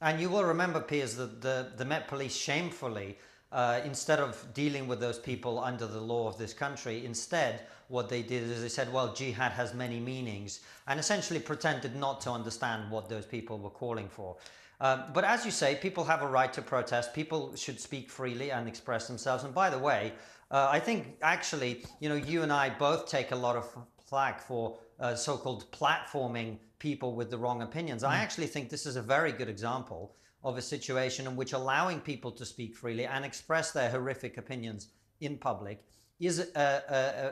[0.00, 3.18] And you will remember, Piers, that the, the Met Police shamefully,
[3.52, 8.08] uh, instead of dealing with those people under the law of this country, instead, what
[8.08, 12.30] they did is they said, well, jihad has many meanings, and essentially pretended not to
[12.30, 14.36] understand what those people were calling for.
[14.80, 17.14] Um, but as you say, people have a right to protest.
[17.14, 19.44] People should speak freely and express themselves.
[19.44, 20.12] And by the way,
[20.50, 23.66] uh, I think actually, you know, you and I both take a lot of
[24.04, 28.02] flack for uh, so-called platforming people with the wrong opinions.
[28.02, 28.10] Mm.
[28.14, 30.02] I actually think this is a very good example
[30.48, 34.88] of a situation in which allowing people to speak freely and express their horrific opinions
[35.26, 35.78] in public
[36.20, 36.68] is a,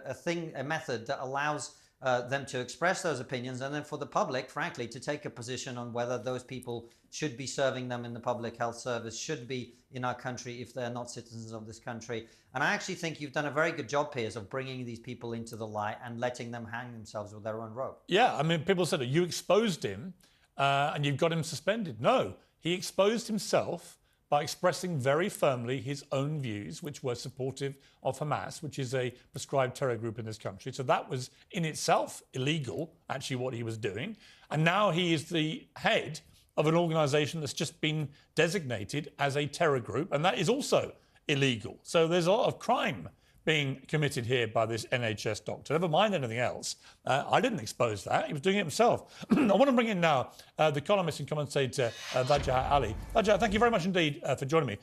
[0.06, 1.64] a, a thing, a method that allows
[2.00, 5.30] uh, them to express those opinions and then for the public, frankly, to take a
[5.30, 9.46] position on whether those people should be serving them in the public health service, should
[9.46, 12.27] be in our country if they're not citizens of this country.
[12.55, 15.35] And I actually think you've done a very good job, Piers, of bringing these people
[15.35, 18.03] into the light and letting them hang themselves with their own rope.
[18.09, 20.14] Yeah, I mean, people said you exposed him
[20.57, 22.01] uh, and you've got him suspended.
[22.01, 23.98] No, he exposed himself
[24.31, 29.12] by expressing very firmly his own views, which were supportive of Hamas, which is a
[29.33, 30.72] prescribed terror group in this country.
[30.72, 34.16] So that was in itself illegal, actually, what he was doing.
[34.51, 36.20] And now he is the head
[36.56, 40.92] of an organization that's just been designated as a terror group, and that is also
[41.28, 41.78] illegal.
[41.82, 43.08] So there's a lot of crime
[43.44, 45.74] being committed here by this NHS doctor.
[45.74, 46.76] Never mind anything else.
[47.04, 48.26] Uh, I didn't expose that.
[48.26, 49.24] He was doing it himself.
[49.30, 52.94] I want to bring in now uh, the columnist and commentator, uh, Wajahat Ali.
[53.14, 54.78] Wajahat, thank you very much indeed uh, for joining me.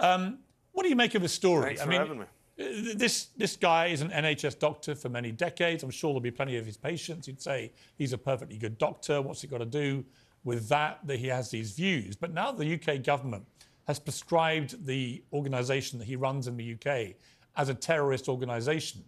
[0.00, 0.38] Um,
[0.72, 1.76] what do you make of his story?
[1.76, 2.24] Thanks I for mean, having me.
[2.60, 5.82] Uh, this, this guy is an NHS doctor for many decades.
[5.82, 9.22] I'm sure there'll be plenty of his patients who'd say he's a perfectly good doctor.
[9.22, 10.04] What's he got to do
[10.44, 12.16] with that, that he has these views?
[12.16, 13.46] But now the UK government
[13.86, 17.16] has prescribed the organisation that he runs in the UK
[17.56, 19.04] as a terrorist organisation.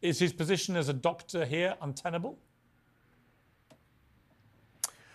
[0.00, 2.38] Is his position as a doctor here untenable?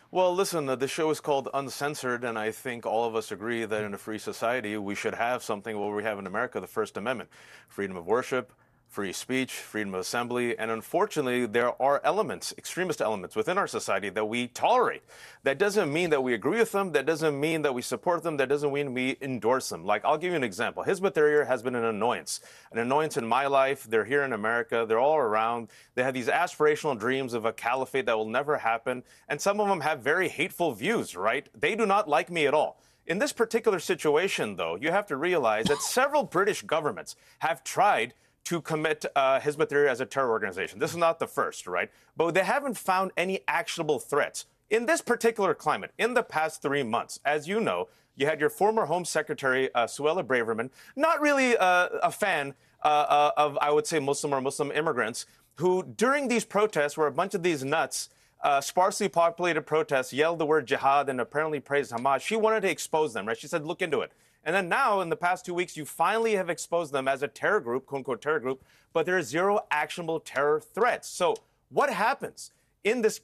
[0.10, 3.66] Well, listen, uh, the show is called Uncensored, and I think all of us agree
[3.66, 6.68] that in a free society, we should have something what we have in America the
[6.68, 7.30] First Amendment
[7.68, 8.54] freedom of worship,
[8.88, 14.10] free speech, freedom of assembly, and unfortunately, there are elements, extremist elements within our society
[14.10, 15.04] that we tolerate.
[15.44, 16.94] That doesn't mean that we agree with them.
[16.94, 18.38] That doesn't mean that we support them.
[18.38, 19.86] That doesn't mean we endorse them.
[19.86, 20.84] Like, I'll give you an example.
[20.84, 22.40] Hizb ut-Tahrir has been an annoyance,
[22.72, 23.84] an annoyance in my life.
[23.84, 24.86] They're here in America.
[24.88, 25.68] They're all around.
[25.96, 29.04] They have these aspirational dreams of a caliphate that will never happen.
[29.28, 31.48] And some of them have very hateful views, right?
[31.60, 32.82] They do not like me at all.
[33.06, 38.14] In this particular situation, though, you have to realize that several British governments have tried
[38.48, 40.80] to commit uh, Hizb ut-Tahrir as a terror organization.
[40.80, 41.92] This is not the first, right?
[42.16, 44.46] But they haven't found any actionable threats.
[44.70, 48.50] In this particular climate, in the past three months, as you know, you had your
[48.50, 52.54] former Home Secretary, uh, Suella Braverman, not really uh, a fan
[52.86, 57.08] uh, uh, of, I would say, Muslim or Muslim immigrants, who during these protests, where
[57.08, 58.10] a bunch of these nuts,
[58.44, 62.70] uh, sparsely populated protests, yelled the word jihad and apparently praised Hamas, she wanted to
[62.70, 63.38] expose them, right?
[63.38, 64.14] She said, look into it.
[64.48, 67.28] And then now, in the past two weeks, you finally have exposed them as a
[67.28, 71.10] terror group, quote unquote terror group, but there are zero actionable terror threats.
[71.10, 71.36] So,
[71.68, 72.52] what happens
[72.86, 73.20] in this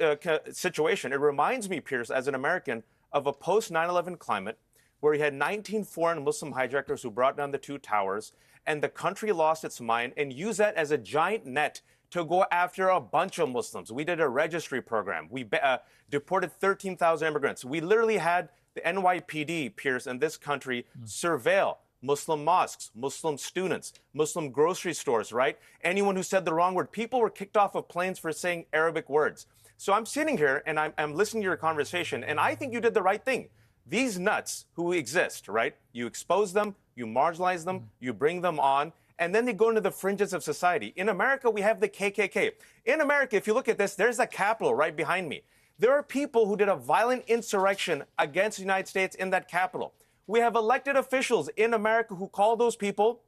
[0.00, 0.16] uh,
[0.50, 1.12] situation?
[1.12, 4.58] It reminds me, Piers, as an American, of a post 9 11 climate
[5.00, 8.32] where you had 19 foreign Muslim hijackers who brought down the two towers,
[8.66, 11.82] and the country lost its mind and used that as a giant net
[12.12, 13.92] to go after a bunch of Muslims.
[13.92, 15.28] We did a registry program.
[15.30, 17.62] We uh, deported 13,000 immigrants.
[17.62, 21.06] We literally had the NYPD, Piers, in this country mm.
[21.06, 25.58] surveil Muslim mosques, Muslim students, Muslim grocery stores, right?
[25.82, 26.90] Anyone who said the wrong word.
[26.90, 29.46] People were kicked off of planes for saying Arabic words.
[29.76, 32.80] So I'm sitting here and I'm, I'm listening to your conversation, and I think you
[32.80, 33.48] did the right thing.
[33.86, 35.74] These nuts who exist, right?
[35.92, 37.84] You expose them, you marginalize them, mm.
[38.00, 40.92] you bring them on, and then they go into the fringes of society.
[40.96, 42.52] In America, we have the KKK.
[42.86, 45.42] In America, if you look at this, there's a Capitol right behind me.
[45.82, 49.92] There are people who did a violent insurrection against the United States in that Capitol.
[50.28, 53.22] We have elected officials in America who call those people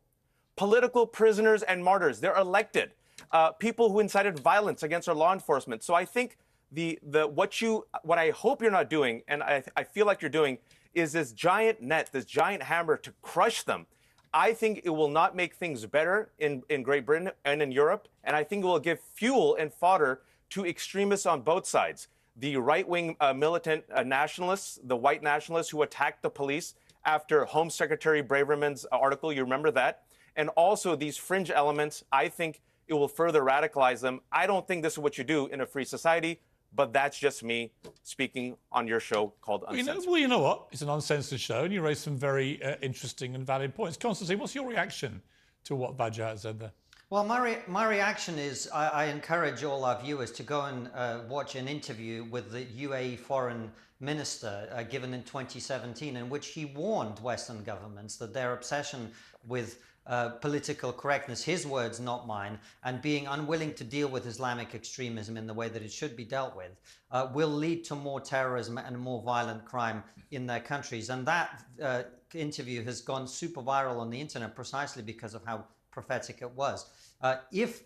[0.54, 2.20] political prisoners and martyrs.
[2.20, 2.92] They're elected.
[3.32, 5.82] Uh, people who incited violence against our law enforcement.
[5.82, 6.38] So I think
[6.70, 10.22] the the what you what I hope you're not doing, and I, I feel like
[10.22, 10.58] you're doing,
[10.94, 13.86] is this giant net, this giant hammer to crush them.
[14.32, 18.06] I think it will not make things better in, in Great Britain and in Europe,
[18.22, 22.56] and I think it will give fuel and fodder to extremists on both sides the
[22.56, 27.70] right wing uh, militant uh, nationalists, the white nationalists who attacked the police after Home
[27.70, 29.32] Secretary Braverman's article.
[29.32, 30.02] You remember that?
[30.36, 34.20] And also these fringe elements, I think it will further radicalize them.
[34.32, 36.40] I don't think this is what you do in a free society,
[36.74, 39.86] but that's just me speaking on your show called Uncensored.
[39.86, 40.66] Well, you know, well, you know what?
[40.72, 43.96] It's an uncensored show, and you raised some very uh, interesting and valid points.
[43.96, 45.22] Konstantin, what's your reaction
[45.64, 46.72] to what Wajahat said there?
[47.14, 50.90] Well, my, re- my reaction is I, I, encourage all our viewers to go and
[50.92, 56.48] uh, watch an interview with the UAE foreign minister uh, given in 2017, in which
[56.48, 59.12] he warned Western governments that their obsession
[59.46, 64.74] with uh, political correctness, his words, not mine, and being unwilling to deal with Islamic
[64.74, 66.72] extremism in the way that it should be dealt with,
[67.12, 71.11] uh, will lead to more terrorism and more violent crime in their countries.
[71.11, 72.03] And that uh,
[72.35, 76.90] interview has gone super viral on the internet precisely because of how prophetic it was.
[77.22, 77.85] Uh, if,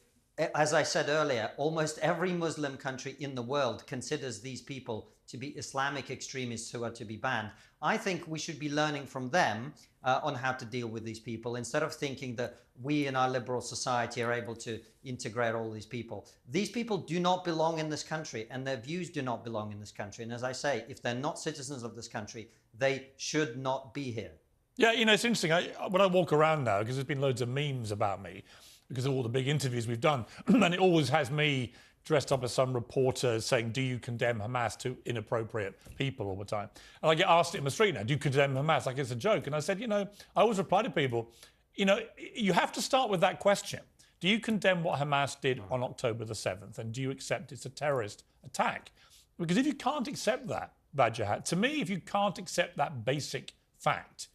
[0.54, 5.36] as I said earlier, almost every Muslim country in the world considers these people to
[5.36, 7.50] be Islamic extremists who are to be banned,
[7.82, 11.20] I think we should be learning from them uh, on how to deal with these
[11.20, 15.70] people instead of thinking that we in our liberal society are able to integrate all
[15.70, 16.26] these people.
[16.48, 19.80] These people do not belong in this country and their views do not belong in
[19.80, 20.24] this country.
[20.24, 24.10] And as I say, if they're not citizens of this country, they should not be
[24.10, 24.32] here.
[24.78, 25.52] Yeah, you know, it's interesting.
[25.52, 28.44] I, when I walk around now, because there's been loads of memes about me,
[28.88, 30.24] because of all the big interviews we've done.
[30.46, 31.72] and it always has me
[32.04, 36.44] dressed up as some reporter saying, Do you condemn Hamas to inappropriate people all the
[36.44, 36.70] time?
[37.02, 38.86] And I get asked it in the street now, Do you condemn Hamas?
[38.86, 39.48] Like it's a joke.
[39.48, 41.30] And I said, You know, I always reply to people,
[41.74, 41.98] You know,
[42.34, 43.80] you have to start with that question.
[44.20, 46.78] Do you condemn what Hamas did on October the 7th?
[46.78, 48.90] And do you accept it's a terrorist attack?
[49.38, 53.52] Because if you can't accept that, Wajahat, to me, if you can't accept that basic
[53.76, 54.28] fact,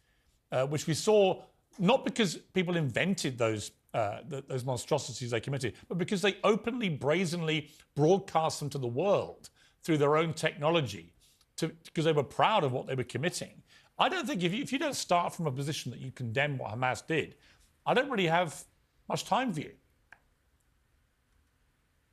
[0.54, 1.42] uh, which we saw
[1.78, 7.70] not because people invented those uh, those monstrosities they committed, but because they openly, brazenly
[7.94, 9.50] broadcast them to the world
[9.84, 11.12] through their own technology,
[11.60, 13.62] because they were proud of what they were committing.
[13.96, 16.58] I don't think if you, if you don't start from a position that you condemn
[16.58, 17.36] what Hamas did,
[17.86, 18.64] I don't really have
[19.08, 19.70] much time for you.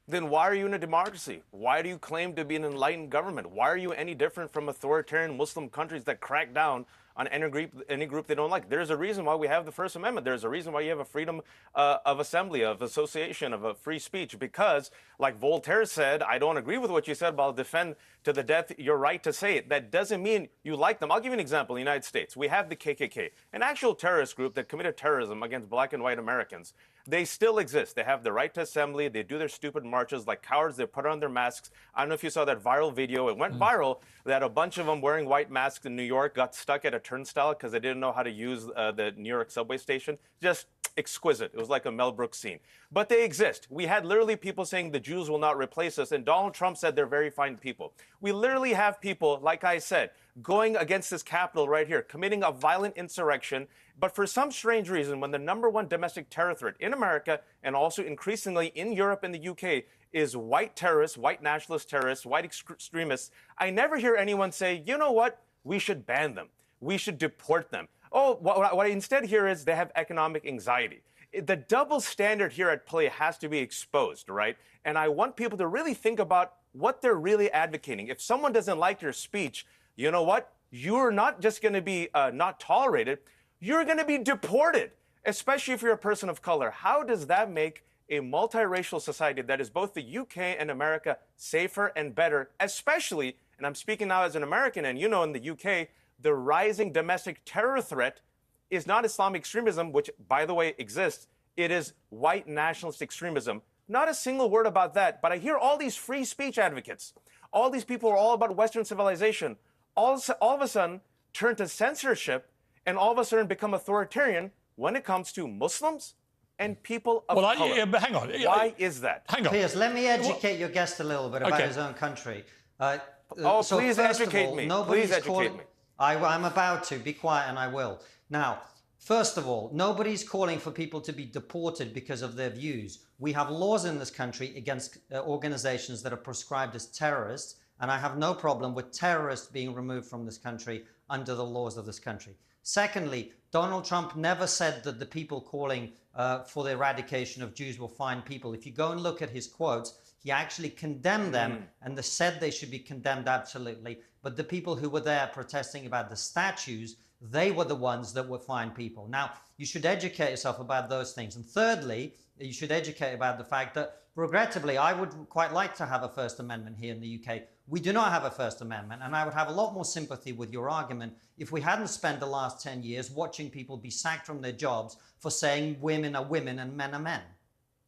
[0.07, 1.41] Then why are you in a democracy?
[1.49, 3.49] Why do you claim to be an enlightened government?
[3.49, 7.83] Why are you any different from authoritarian Muslim countries that crack down on any group,
[7.89, 8.69] any group they don't like.
[8.69, 10.25] There's a reason why we have the First Amendment.
[10.25, 11.41] There's a reason why you have a freedom
[11.75, 14.37] uh, of assembly, of association, of a free speech.
[14.39, 18.33] Because, like Voltaire said, I don't agree with what you said, but I'll defend to
[18.33, 19.69] the death your right to say it.
[19.69, 21.11] That doesn't mean you like them.
[21.11, 21.75] I'll give you an example.
[21.75, 25.43] In the United States, we have the KKK, an actual terrorist group that committed terrorism
[25.43, 26.73] against black and white Americans.
[27.07, 27.95] They still exist.
[27.95, 29.07] They have the right to assembly.
[29.07, 30.77] They do their stupid marches like cowards.
[30.77, 31.71] They put on their masks.
[31.95, 33.27] I don't know if you saw that viral video.
[33.27, 33.59] It went mm.
[33.59, 36.93] viral that a bunch of them wearing white masks in New York got stuck at
[36.93, 40.17] a turnstile because they didn't know how to use uh, the New York subway station.
[40.41, 41.51] Just exquisite.
[41.53, 42.59] It was like a Mel Brooks scene.
[42.91, 43.67] But they exist.
[43.69, 46.95] We had literally people saying the Jews will not replace us, and Donald Trump said
[46.95, 47.93] they're very fine people.
[48.19, 50.11] We literally have people, like I said,
[50.41, 53.67] going against this Capitol right here, committing a violent insurrection.
[53.99, 57.75] But for some strange reason, when the number one domestic terror threat in America and
[57.75, 63.31] also increasingly in Europe and the UK is white terrorists, white nationalist terrorists, white extremists,
[63.57, 66.47] I never hear anyone say, you know what, we should ban them.
[66.81, 67.87] We should deport them.
[68.11, 71.01] Oh, what, what I instead hear is they have economic anxiety.
[71.33, 74.57] The double standard here at play has to be exposed, right?
[74.83, 78.09] And I want people to really think about what they're really advocating.
[78.09, 79.65] If someone doesn't like your speech,
[79.95, 80.51] you know what?
[80.71, 83.19] you're not just going to be uh, not tolerated,
[83.59, 84.91] you're going to be deported,
[85.25, 86.71] especially if you're a person of color.
[86.71, 91.87] How does that make a multiracial society that is both the UK and America safer
[91.95, 95.49] and better, especially, and I'm speaking now as an American, and you know in the
[95.51, 95.89] UK,
[96.21, 98.21] the rising domestic terror threat
[98.69, 101.27] is not Islamic extremism, which, by the way, exists.
[101.57, 103.61] It is white nationalist extremism.
[103.87, 105.21] Not a single word about that.
[105.21, 107.13] But I hear all these free speech advocates,
[107.51, 109.57] all these people are all about Western civilization,
[109.95, 111.01] all, all of a sudden
[111.33, 112.49] turn to censorship
[112.85, 116.15] and all of a sudden become authoritarian when it comes to Muslims
[116.59, 117.73] and people of well, color.
[117.73, 118.29] I, yeah, hang on.
[118.29, 119.25] Why is that?
[119.27, 119.51] Hang on.
[119.51, 121.67] Piers, let me educate your guest a little bit about Okay.
[121.67, 122.45] his own country.
[122.79, 122.99] Uh,
[123.37, 124.67] Oh, so please educate all, me.
[124.85, 125.63] Please educate calling- me.
[126.01, 126.97] I, I'm about to.
[126.97, 127.99] Be quiet, and I will.
[128.31, 128.63] Now,
[128.97, 133.05] first of all, nobody's calling for people to be deported because of their views.
[133.19, 137.91] We have laws in this country against uh, organizations that are prescribed as terrorists, and
[137.91, 141.85] I have no problem with terrorists being removed from this country under the laws of
[141.85, 142.33] this country.
[142.63, 147.77] Secondly, Donald Trump never said that the people calling uh, for the eradication of Jews
[147.77, 148.53] will find people.
[148.53, 151.63] If you go and look at his quotes, he actually condemned them mm.
[151.81, 153.99] and they said they should be condemned absolutely.
[154.21, 158.27] But the people who were there protesting about the statues, they were the ones that
[158.27, 159.07] were fine people.
[159.07, 161.35] Now, you should educate yourself about those things.
[161.35, 165.85] And thirdly, you should educate about the fact that, regrettably, I would quite like to
[165.87, 167.43] have a First Amendment here in the UK.
[167.67, 170.33] We do not have a First Amendment, and I would have a lot more sympathy
[170.33, 174.25] with your argument if we hadn't spent the last 10 years watching people be sacked
[174.25, 177.21] from their jobs for saying women are women and men are men.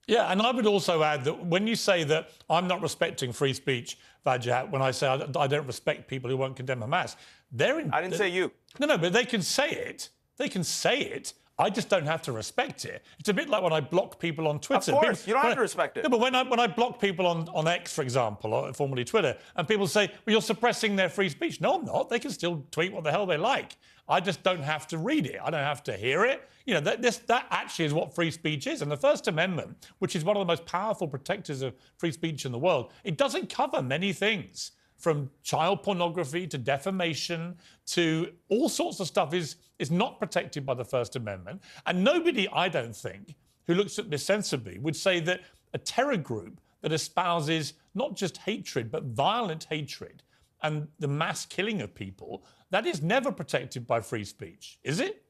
[0.08, 3.54] Yeah, and I would also add that when you say that I'm not respecting free
[3.54, 7.16] speech, Wajahat, when I say I I don't respect people who won't condemn Hamas,
[7.52, 7.92] they're in.
[7.92, 8.52] I didn't say you.
[8.80, 10.10] No, no, but they can say it.
[10.38, 11.34] They can say it.
[11.60, 13.04] I just don't have to respect it.
[13.20, 14.92] It's a bit like when I block people on Twitter.
[14.92, 16.04] Of course, People- you don't have when to respect it.
[16.04, 19.06] No, but when I when I block people on, on X, for example, or formerly
[19.06, 22.10] Twitter, and people say, "Well, you're suppressing their free speech." No, I'm not.
[22.10, 23.78] They can still tweet what the hell they like.
[24.10, 25.40] I just don't have to read it.
[25.42, 26.50] I don't have to hear it.
[26.66, 28.82] You know, that this that actually is what free speech is.
[28.82, 32.46] And the First Amendment, which is one of the most powerful protectors of free speech
[32.46, 34.72] in the world, it doesn't cover many things
[35.04, 40.74] from child pornography to defamation to all sorts of stuff is is not protected by
[40.74, 41.62] the First Amendment.
[41.86, 43.36] And nobody, I don't think,
[43.68, 45.42] who looks at this sensibly would say that
[45.74, 50.24] a terror group that espouses not just hatred but violent hatred
[50.62, 55.26] and the mass killing of people that is never protected by free speech, is it?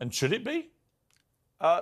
[0.00, 0.70] And should it be?
[1.60, 1.80] Uh,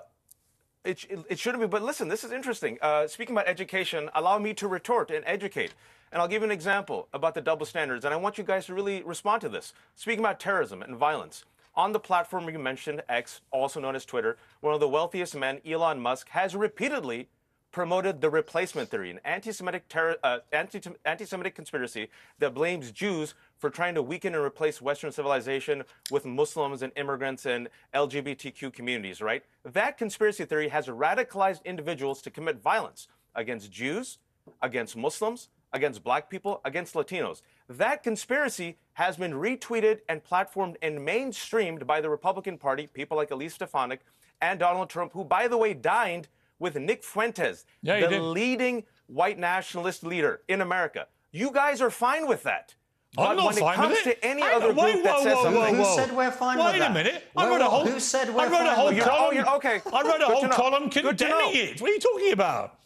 [0.84, 2.78] it, it shouldn't be, but listen, this is interesting.
[2.82, 5.74] Uh, speaking about education, allow me to retort and educate.
[6.10, 8.66] And I'll give you an example about the double standards, and I want you guys
[8.66, 9.72] to really respond to this.
[9.94, 14.36] Speaking about terrorism and violence, on the platform you mentioned, X, also known as Twitter,
[14.60, 17.28] one of the wealthiest men, Elon Musk, has repeatedly
[17.70, 19.84] promoted the replacement theory, an anti-Semitic
[20.22, 22.08] uh, anti- anti-Semitic conspiracy
[22.38, 27.46] that blames Jews for trying to weaken and replace Western civilization with Muslims and immigrants
[27.46, 29.22] and LGBTQ communities.
[29.22, 29.44] Right?
[29.64, 33.06] That conspiracy theory has radicalized individuals to commit violence
[33.36, 34.18] against Jews,
[34.60, 37.42] against Muslims, against Black people, against Latinos.
[37.68, 43.30] That conspiracy has been retweeted and platformed and mainstreamed by the Republican Party, people like
[43.30, 44.00] Elise Stefanik
[44.40, 46.26] and Donald Trump, who, by the way, dined
[46.58, 48.22] with Nick Fuentes, Yeah, the did.
[48.22, 51.06] leading white nationalist leader in America.
[51.30, 52.74] You guys are fine with that.
[53.18, 54.22] I'm not when fine it comes with it.
[54.22, 56.30] to any other on, group wait, that whoa, says whoa, something, whoa, Who said we're
[56.30, 56.92] fine Wait with a that?
[56.94, 57.24] minute.
[57.36, 57.84] I wrote a whole.
[57.86, 59.44] who said we're I wrote a whole with You're- column.
[59.46, 59.80] oh, okay.
[59.92, 61.80] I wrote a whole column condemning it.
[61.80, 62.78] What are you talking about?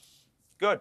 [0.59, 0.81] Good.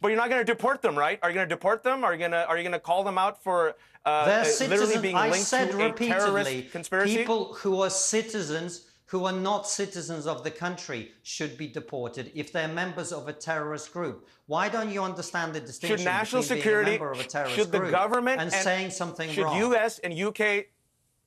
[0.00, 1.18] But you're not going to deport them, right?
[1.22, 2.04] Are you going to deport them?
[2.04, 3.74] Are you going to are you going to call them out for
[4.04, 5.02] uh, They're uh, literally citizens.
[5.02, 7.16] being I linked said to a repeatedly, terrorist conspiracy?
[7.16, 12.52] people who are citizens who are not citizens of the country should be deported if
[12.52, 14.28] they're members of a terrorist group.
[14.46, 17.28] Why don't you understand the distinction should national between security, being a member of a
[17.28, 19.56] terrorist should the group government and, saying something should wrong?
[19.58, 19.98] U.S.
[20.00, 20.66] and UK,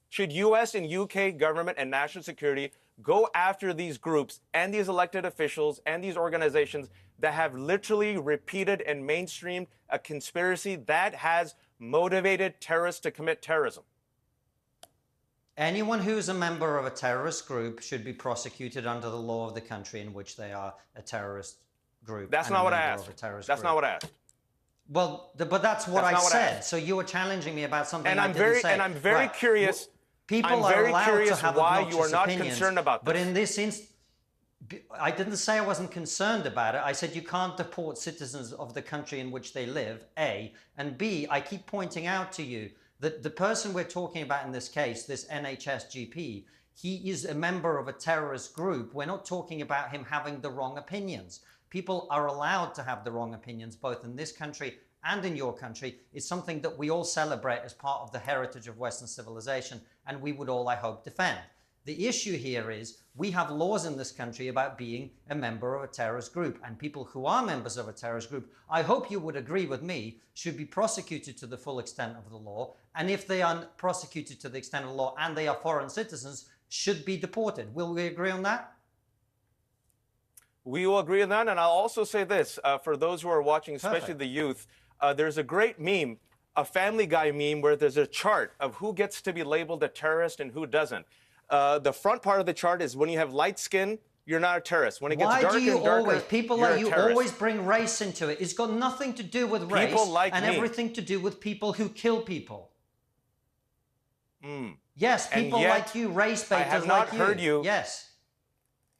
[0.09, 0.75] should U.S.
[0.75, 2.71] and UK government and national security
[3.01, 8.81] go after these groups and these elected officials and these organizations that have literally repeated
[8.81, 13.83] and mainstreamed a conspiracy that has motivated terrorists to commit terrorism?
[15.61, 19.47] Anyone who is a member of a terrorist group should be prosecuted under the law
[19.47, 21.57] of the country in which they are a terrorist
[22.03, 22.31] group.
[22.31, 23.07] That's not what I asked.
[23.07, 23.69] Of a terrorist That's group.
[23.69, 24.07] not what I asked.
[24.89, 26.63] Well, th- but that's what That's I not what I said.
[26.63, 28.73] so you were challenging me about something And I I'm didn't very say.
[28.73, 29.33] and I'm very Right.
[29.33, 29.87] curious.
[30.25, 33.01] People I'm are very allowed curious to have why you are not opinions, concerned about
[33.01, 33.05] this.
[33.05, 33.89] But in this instance,
[34.99, 36.81] I didn't say I wasn't concerned about it.
[36.83, 40.53] I said you can't deport citizens of the country in which they live, A.
[40.75, 44.51] And B, I keep pointing out to you that the person we're talking about in
[44.51, 48.93] this case, this NHS GP, he is a member of a terrorist group.
[48.93, 51.41] We're not talking about him having the wrong opinions.
[51.71, 55.53] People are allowed to have the wrong opinions, both in this country and in your
[55.53, 59.81] country It's something that we all celebrate as part of the heritage of Western civilization,
[60.05, 61.39] and we would all, I hope, defend.
[61.85, 65.83] The issue here is we have laws in this country about being a member of
[65.83, 69.19] a terrorist group, and people who are members of a terrorist group, I hope you
[69.19, 72.75] would agree with me, should be prosecuted to the full extent of the law.
[72.95, 75.89] And if they are prosecuted to the extent of the law and they are foreign
[75.89, 77.73] citizens, should be deported.
[77.73, 78.73] Will we agree on that?
[80.63, 81.47] We will agree on that.
[81.47, 84.19] And I'll also say this uh, for those who are watching, especially Perfect.
[84.19, 84.67] the youth,
[85.01, 86.17] uh, there's a great meme,
[86.55, 89.87] a Family Guy meme, where there's a chart of who gets to be labeled a
[89.87, 91.05] terrorist and who doesn't.
[91.51, 94.57] Uh, the front part of the chart is when you have light skin, you're not
[94.57, 95.01] a terrorist.
[95.01, 97.65] When it gets Why darker do you and darker, always, people like you always bring
[97.65, 98.37] race into it?
[98.39, 100.55] It's got nothing to do with race People like and me.
[100.55, 102.71] everything to do with people who kill people.
[104.45, 104.77] Mm.
[104.95, 107.61] Yes, people yet, like you, race I baiters have not like heard you.
[107.63, 108.09] Yes.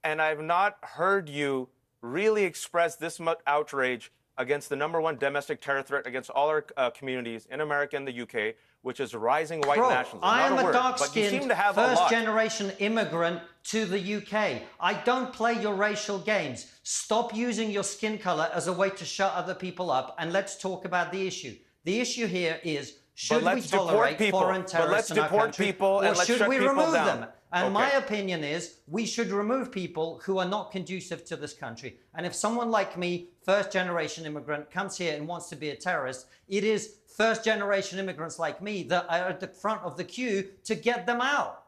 [0.04, 1.70] and I've not heard you
[2.02, 6.66] really express this much outrage against the number one domestic terror threat against all our
[6.78, 10.20] uh, communities in America and the UK, which is rising white Bro, nationalism.
[10.24, 12.10] I am a, word, dark but you seem skinned to have a first lot.
[12.10, 14.64] generation immigrant to the UK.
[14.80, 16.72] I don't play your racial games.
[16.84, 20.58] Stop using your skin color as a way to shut other people up and let's
[20.58, 21.56] talk about the issue.
[21.84, 24.40] The issue here is should we tolerate people.
[24.40, 27.22] foreign But let's in our deport country, people or and let's should we remove down.
[27.22, 27.30] them?
[27.54, 31.98] And my opinion is we should remove people who are not conducive to this country.
[32.16, 35.76] And if someone like me, first generation immigrant, comes here and wants to be a
[35.76, 40.04] terrorist, it is first generation immigrants like me that are at the front of the
[40.04, 41.64] queue to get them out.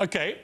[0.00, 0.38] Okay.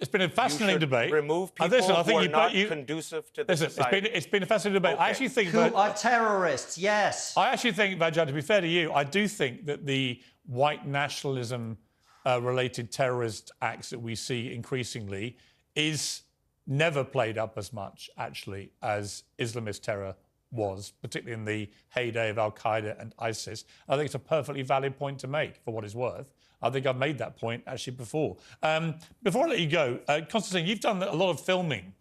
[0.00, 1.12] It's been a fascinating should debate.
[1.12, 3.66] Remove Uh, people listen, I think who are you, not you, conducive to the listen,
[3.66, 4.00] it's society.
[4.00, 4.98] been, it's been a fascinating debate.
[4.98, 7.36] I actually think Who that are terrorists, yes.
[7.36, 10.86] I actually think, Wajahat, to be fair to you, I do think that the white
[10.86, 11.78] nationalism
[12.26, 15.36] uh, related terrorist acts that we see increasingly
[15.74, 16.22] is
[16.66, 20.14] never played up as much, actually, as Islamist terror
[20.50, 23.64] was, particularly in the heyday of Al Qaeda and ISIS.
[23.88, 26.32] I think it's a perfectly valid point to make, for what it's worth.
[26.62, 28.36] I think I've made that point actually before.
[28.62, 31.92] Um, before I let you go, uh, Konstantin, you've done a lot of filming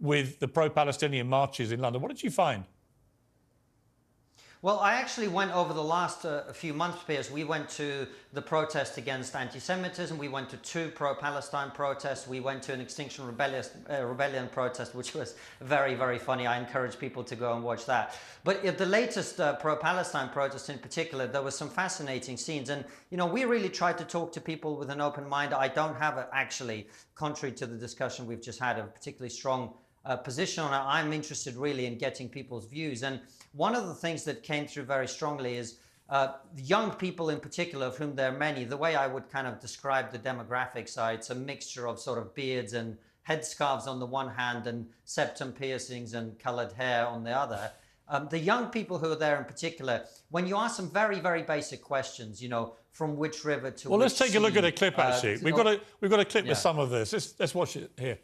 [0.00, 2.02] with the pro Palestinian marches in London.
[2.02, 2.64] What did you find?
[4.60, 7.30] Well, I actually went over the last uh, few months, Piers.
[7.30, 10.18] We went to the protest against anti-Semitism.
[10.18, 12.26] We went to two pro-Palestine protests.
[12.26, 16.48] We went to an Extinction Rebellion, uh, Rebellion protest, which was very, very funny.
[16.48, 18.16] I encourage people to go and watch that.
[18.42, 22.68] But at the latest uh, pro-Palestine protest in particular, there were some fascinating scenes.
[22.68, 25.54] And, you know, we really tried to talk to people with an open mind.
[25.54, 29.74] I don't have, a, actually, contrary to the discussion we've just had, a particularly strong
[30.04, 30.84] uh, position on it.
[30.84, 33.04] I'm interested really in getting people's views.
[33.04, 33.20] And
[33.58, 35.78] one of the things that came through very strongly is
[36.08, 38.64] uh, young people in particular, of whom there are many.
[38.64, 42.18] The way I would kind of describe the demographics are it's a mixture of sort
[42.18, 42.96] of beards and
[43.28, 47.72] headscarves on the one hand and septum piercings and colored hair on the other.
[48.08, 51.42] Um, the young people who are there in particular, when you ask them very, very
[51.42, 54.64] basic questions, you know, from which river to Well, which let's take a look at
[54.64, 54.98] a clip.
[54.98, 56.52] uh, Actually, you we've got a we've got a clip Yeah.
[56.52, 57.12] with some of this.
[57.12, 58.18] Let's let's watch it here.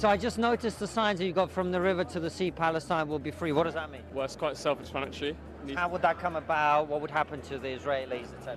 [0.00, 2.50] So I just noticed the signs that you got from the river to the sea,
[2.50, 3.52] Palestine will be free.
[3.52, 4.00] What does that mean?
[4.14, 5.36] Well, it's quite self-explanatory.
[5.74, 6.88] How would that come about?
[6.88, 8.56] What would happen to the Israelis, etc.?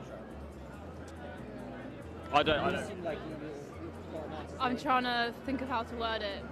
[2.31, 2.59] I don't.
[2.61, 3.17] I don't.
[4.57, 6.45] I'm trying to think of how to word it.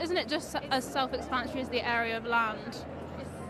[0.00, 2.86] Isn't it just as self-explanatory as the area of land?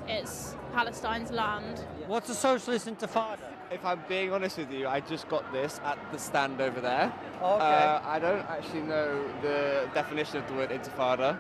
[0.09, 1.79] It's Palestine's land.
[2.09, 3.52] What's a socialist intifada?
[3.73, 7.11] If I'm being honest with you, I just got this at the stand over there.
[7.39, 7.65] Okay.
[7.65, 11.39] Uh, I don't actually know the definition of the word intifada.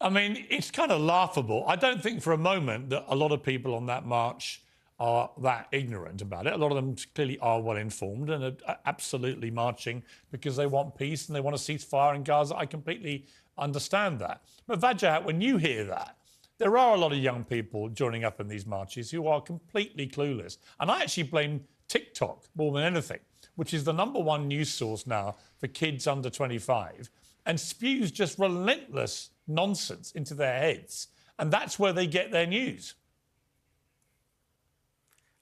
[0.00, 1.64] I mean, it's kind of laughable.
[1.66, 4.62] I don't think for a moment that a lot of people on that march
[5.00, 6.52] are that ignorant about it.
[6.52, 10.66] A lot of them clearly are well informed and are are absolutely marching because they
[10.66, 12.54] want peace and they want to cease fire in Gaza.
[12.56, 13.26] I completely
[13.58, 14.42] understand that.
[14.68, 16.16] But Wajahat, when you hear that,
[16.58, 20.08] there are a lot of young people joining up in these marches who are completely
[20.08, 20.58] clueless.
[20.80, 23.20] And I actually blame TikTok more than anything,
[23.56, 27.10] which is the number one news source now for kids under 25
[27.44, 31.08] and spews just relentless nonsense into their heads.
[31.38, 32.94] And that's where they get their news.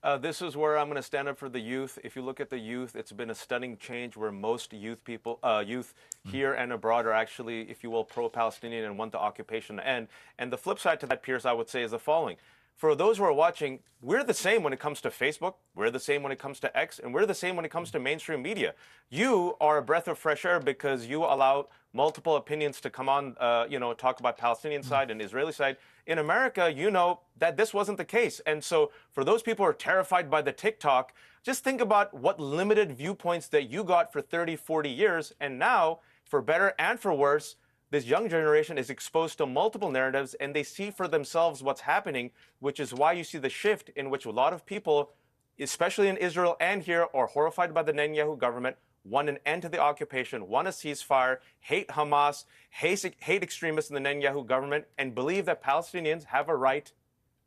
[0.05, 1.97] Uh, this is where I'm going to stand up for the youth.
[2.03, 5.39] If you look at the youth, it's been a stunning change where most youth people,
[5.41, 5.95] uh, youth
[6.25, 10.07] here and abroad, are actually, if you will, pro-Palestinian and want the occupation to end.
[10.37, 12.37] And the flip side to that, Piers, I would say, is the following:
[12.75, 15.99] for those who are watching, we're the same when it comes to Facebook, we're the
[15.99, 18.41] same when it comes to X, and we're the same when it comes to mainstream
[18.41, 18.73] media.
[19.09, 23.35] You are a breath of fresh air because you allow multiple opinions to come on,
[23.39, 25.77] uh, you know, talk about Palestinian side and Israeli side.
[26.05, 28.41] In America, you know that this wasn't the case.
[28.45, 31.13] And so for those people who are terrified by the TikTok,
[31.43, 35.31] just think about what limited viewpoints that you got for 30, 40 years.
[35.39, 37.55] And now, for better and for worse,
[37.95, 42.29] this young generation is exposed to multiple narratives and they see for themselves what's happening,
[42.59, 45.13] which is why you see the shift in which a lot of people,
[45.61, 48.75] especially in Israel and here, are horrified by the Netanyahu government,
[49.05, 53.95] want an end to the occupation, want a ceasefire, hate Hamas, hate, hate extremists in
[53.95, 56.91] the Netanyahu government, and believe that Palestinians have a right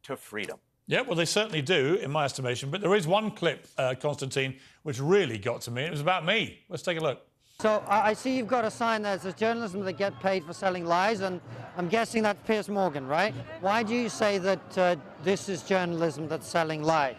[0.04, 0.58] to freedom.
[0.86, 2.70] Yeah, well, they certainly do, in my estimation.
[2.70, 5.82] But there is one clip, uh, Konstantin, which really got to me.
[5.82, 6.60] It was about me.
[6.70, 7.27] Let's take a look.
[7.60, 10.52] So I see you've got a sign there that says journalism that get paid for
[10.52, 11.40] selling lies, and
[11.76, 13.34] I'm guessing that's Piers Morgan, right?
[13.60, 14.94] Why do you say that uh,
[15.24, 17.16] this is journalism that's selling lies?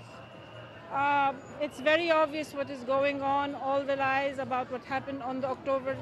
[0.93, 5.41] Uh, it's very obvious what is going on, all the lies about what happened on
[5.41, 5.97] the October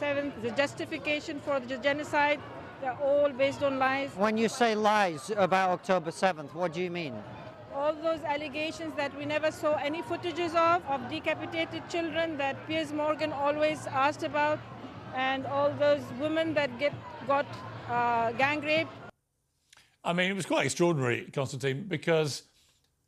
[0.00, 2.40] 7th, the justification for the genocide,
[2.80, 4.08] they're all based on lies.
[4.16, 7.14] When you say lies about October 7th, what do you mean?
[7.82, 12.92] All those allegations that we never saw any footages of, of decapitated children that Piers
[12.92, 14.60] Morgan always asked about,
[15.16, 16.92] and all those women that get
[17.26, 17.44] got
[17.90, 18.92] uh, gang raped.
[20.04, 22.44] I mean, it was quite extraordinary, Konstantin, because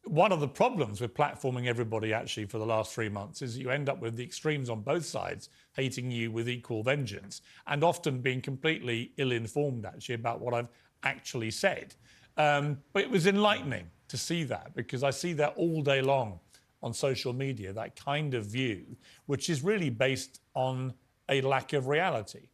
[0.06, 3.70] one of the problems with platforming everybody actually for the last three months is you
[3.70, 8.20] end up with the extremes on both sides hating you with equal vengeance and often
[8.20, 10.68] being completely ill informed actually about what I've
[11.04, 11.94] actually said.
[12.36, 16.40] Um, but it was enlightening to see that because I see that all day long
[16.82, 18.84] on social media, that kind of view,
[19.26, 20.92] which is really based on
[21.28, 22.48] a lack of reality.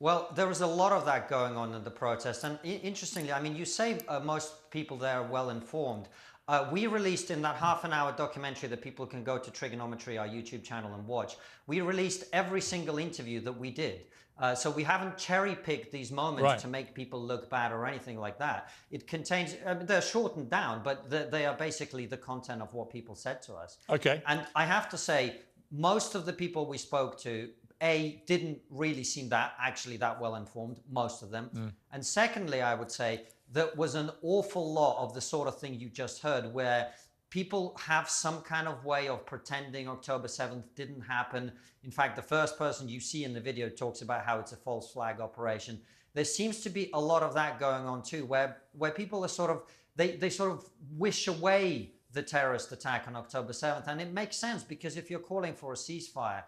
[0.00, 2.44] Well, there was a lot of that going on in the protest.
[2.44, 6.08] And interestingly, I mean, you say uh, most people there are well informed.
[6.46, 10.18] Uh, we released in that half an hour documentary that people can go to Trigonometry,
[10.18, 11.36] our YouTube channel, and watch.
[11.66, 14.02] We released every single interview that we did.
[14.36, 16.58] Uh, so we haven't cherry picked these moments right.
[16.58, 18.68] to make people look bad or anything like that.
[18.90, 23.14] It contains, uh, they're shortened down, but they are basically the content of what people
[23.14, 23.78] said to us.
[23.88, 24.22] Okay.
[24.26, 25.36] And I have to say,
[25.70, 27.48] most of the people we spoke to
[27.82, 31.72] a didn't really seem that actually that well informed most of them mm.
[31.92, 33.22] and secondly i would say
[33.52, 36.90] that was an awful lot of the sort of thing you just heard where
[37.30, 41.52] people have some kind of way of pretending october 7th didn't happen.
[41.82, 44.56] In fact the first person you see in the video talks about how it's a
[44.56, 45.80] false flag operation.
[46.14, 49.28] There seems to be a lot of that going on too where where people are
[49.28, 49.62] sort of
[49.96, 54.36] they they sort of wish away the terrorist attack on october 7th and it makes
[54.36, 56.44] sense because if you're calling for a ceasefire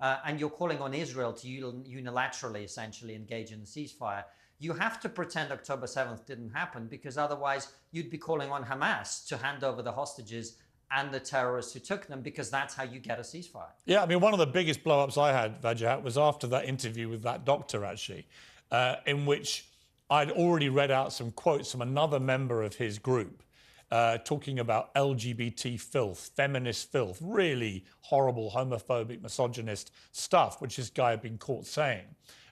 [0.00, 4.24] uh, and you're calling on Israel to unilaterally essentially engage in the ceasefire,
[4.60, 9.26] you have to pretend October 7th didn't happen because otherwise you'd be calling on Hamas
[9.28, 10.56] to hand over the hostages
[10.92, 13.70] and the terrorists who took them because that's how you get a ceasefire.
[13.86, 16.66] Yeah, I mean, one of the biggest blow ups I had, Wajahat, was after that
[16.66, 18.26] interview with that doctor, actually,
[18.70, 19.66] uh, in which
[20.10, 23.42] I'd already read out some quotes from another member of his group
[23.90, 31.10] uh, talking about LGBT filth, feminist filth, really horrible, homophobic, misogynist stuff, which this guy
[31.10, 32.04] had been caught saying.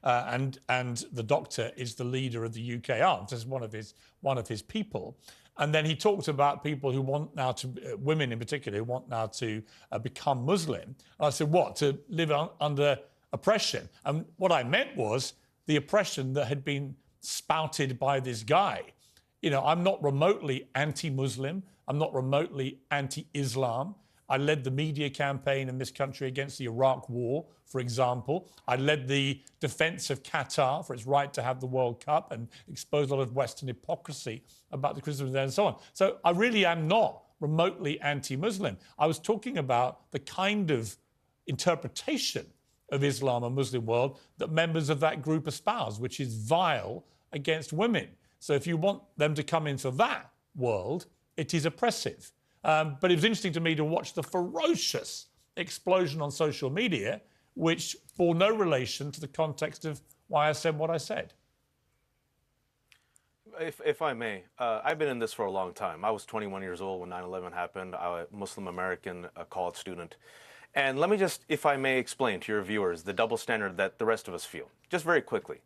[0.05, 3.73] Uh, and and the doctor is the leader of the UK Arms, as one of
[3.73, 5.17] his one of his people.
[5.61, 8.85] And then he talked about people who want now to, uh, women in particular, who
[8.85, 10.83] want now to uh, become Muslim.
[10.85, 11.75] And I said, what?
[11.77, 12.97] To live un- under
[13.33, 13.89] oppression?
[14.05, 15.33] And what I meant was
[15.67, 18.93] the oppression that had been spouted by this guy
[19.43, 23.95] you know, I'm not remotely anti Muslim, I'm not remotely anti Islam.
[24.29, 28.49] I led the media campaign in this country against the Iraq War, for example.
[28.67, 32.49] I led the defense of Qatar for its right to have the World Cup and
[32.71, 35.77] exposed a lot of Western hypocrisy about the Christians there and so on.
[35.95, 38.77] So I really am not remotely anti Muslim.
[38.99, 40.97] I was talking about the kind of
[41.47, 42.47] interpretation
[42.91, 47.73] of Islam and Muslim world that members of that group espouse, which is vile against
[47.73, 48.09] women.
[48.41, 51.07] So if you want them to come into that world,
[51.37, 52.33] it is oppressive.
[52.69, 57.23] Um, but it was interesting to me to watch the ferocious explosion on social media,
[57.55, 61.33] which bore no relation to the context of why I said what I said.
[63.59, 66.05] If, if I may, uh, I've been in this for a long time.
[66.05, 67.95] I was 21 years old when 9 11 happened.
[67.95, 70.17] I was a Muslim American college student.
[70.75, 73.99] And let me just, if I may, explain to your viewers the double standard that
[73.99, 74.69] the rest of us feel.
[74.91, 75.63] Just very quickly.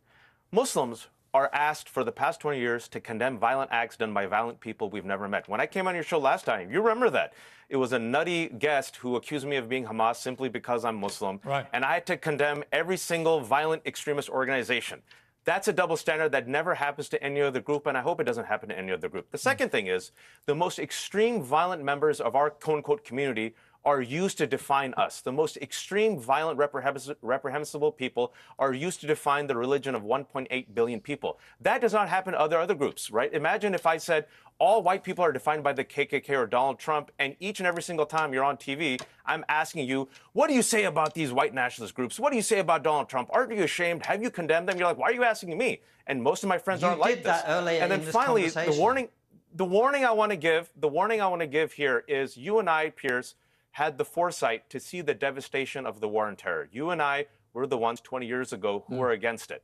[0.53, 4.59] Muslims are asked for the past 20 years to condemn violent acts done by violent
[4.59, 5.49] people we've never met.
[5.49, 7.33] When I came on your show last time, you remember that.
[7.69, 11.39] It was a nutty guest who accused me of being Hamas simply because I'm Muslim.
[11.43, 11.65] Right.
[11.73, 15.01] And I had to condemn every single violent extremist organization.
[15.43, 18.25] That's a double standard that never happens to any other group, and I hope it
[18.25, 19.31] doesn't happen to any other group.
[19.31, 20.11] The second thing is
[20.45, 23.55] the most extreme violent members of our quote unquote community
[23.85, 25.21] are used to define us.
[25.21, 30.99] The most extreme, violent, reprehensible, people are used to define the religion of 1.8 billion
[31.01, 31.39] people.
[31.59, 33.31] That does not happen to other other groups, right?
[33.33, 34.25] Imagine if I said
[34.59, 37.83] all white people are defined by the KKK or Donald Trump, and each and every
[37.83, 41.53] single time you're on TV, I'm asking you, what do you say about these white
[41.53, 42.19] nationalist groups?
[42.19, 43.29] What do you say about Donald Trump?
[43.33, 44.05] Aren't you ashamed?
[44.05, 44.77] Have you condemned them?
[44.77, 45.81] You're like, why are you asking me?
[46.07, 47.41] And most of my friends You aren't like this.
[47.81, 49.09] and then finally, the warning
[49.55, 52.57] the warning I want to give, the warning I want to give here is you
[52.59, 53.35] and I, Piers,
[53.73, 56.69] had the foresight to see the devastation of the war on terror.
[56.71, 58.99] You and I were the ones 20 years ago who hmm.
[58.99, 59.63] were against it.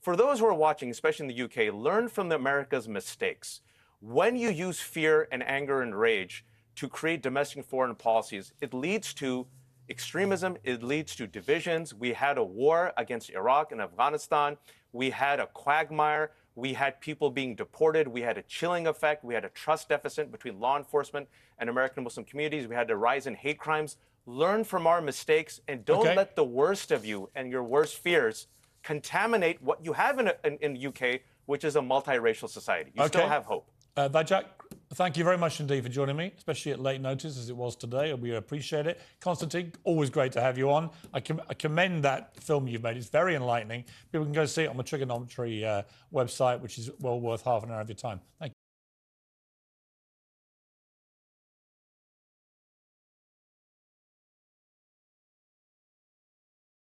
[0.00, 3.60] For those who are watching, especially in the UK, learn from America's mistakes.
[4.00, 6.44] When you use fear and anger and rage
[6.76, 9.46] to create domestic and foreign policies, it leads to
[9.88, 11.94] extremism, it leads to divisions.
[11.94, 14.56] We had a war against Iraq and Afghanistan.
[14.92, 16.32] We had a quagmire.
[16.56, 18.06] We had people being deported.
[18.08, 19.24] We had a chilling effect.
[19.24, 21.28] We had a trust deficit between law enforcement
[21.58, 22.68] and American Muslim communities.
[22.68, 23.96] We had a rise in hate crimes.
[24.26, 26.16] Learn from our mistakes and don't Okay.
[26.16, 28.46] let the worst of you and your worst fears
[28.82, 32.92] contaminate what you have in, in, in the UK, which is a multiracial society.
[32.94, 33.68] You still have hope.
[33.96, 34.44] Uh, Wajahat,
[34.96, 37.76] thank you very much indeed for joining me, especially at late notice as it was
[37.76, 38.12] today.
[38.14, 39.00] We appreciate it.
[39.20, 40.90] Konstantin, always great to have you on.
[41.12, 42.96] I, com- I commend that film you've made.
[42.96, 43.84] It's very enlightening.
[44.12, 45.82] People can go see it on the Trigonometry uh,
[46.12, 48.20] website, which is well worth half an hour of your time.
[48.38, 48.53] Thank you.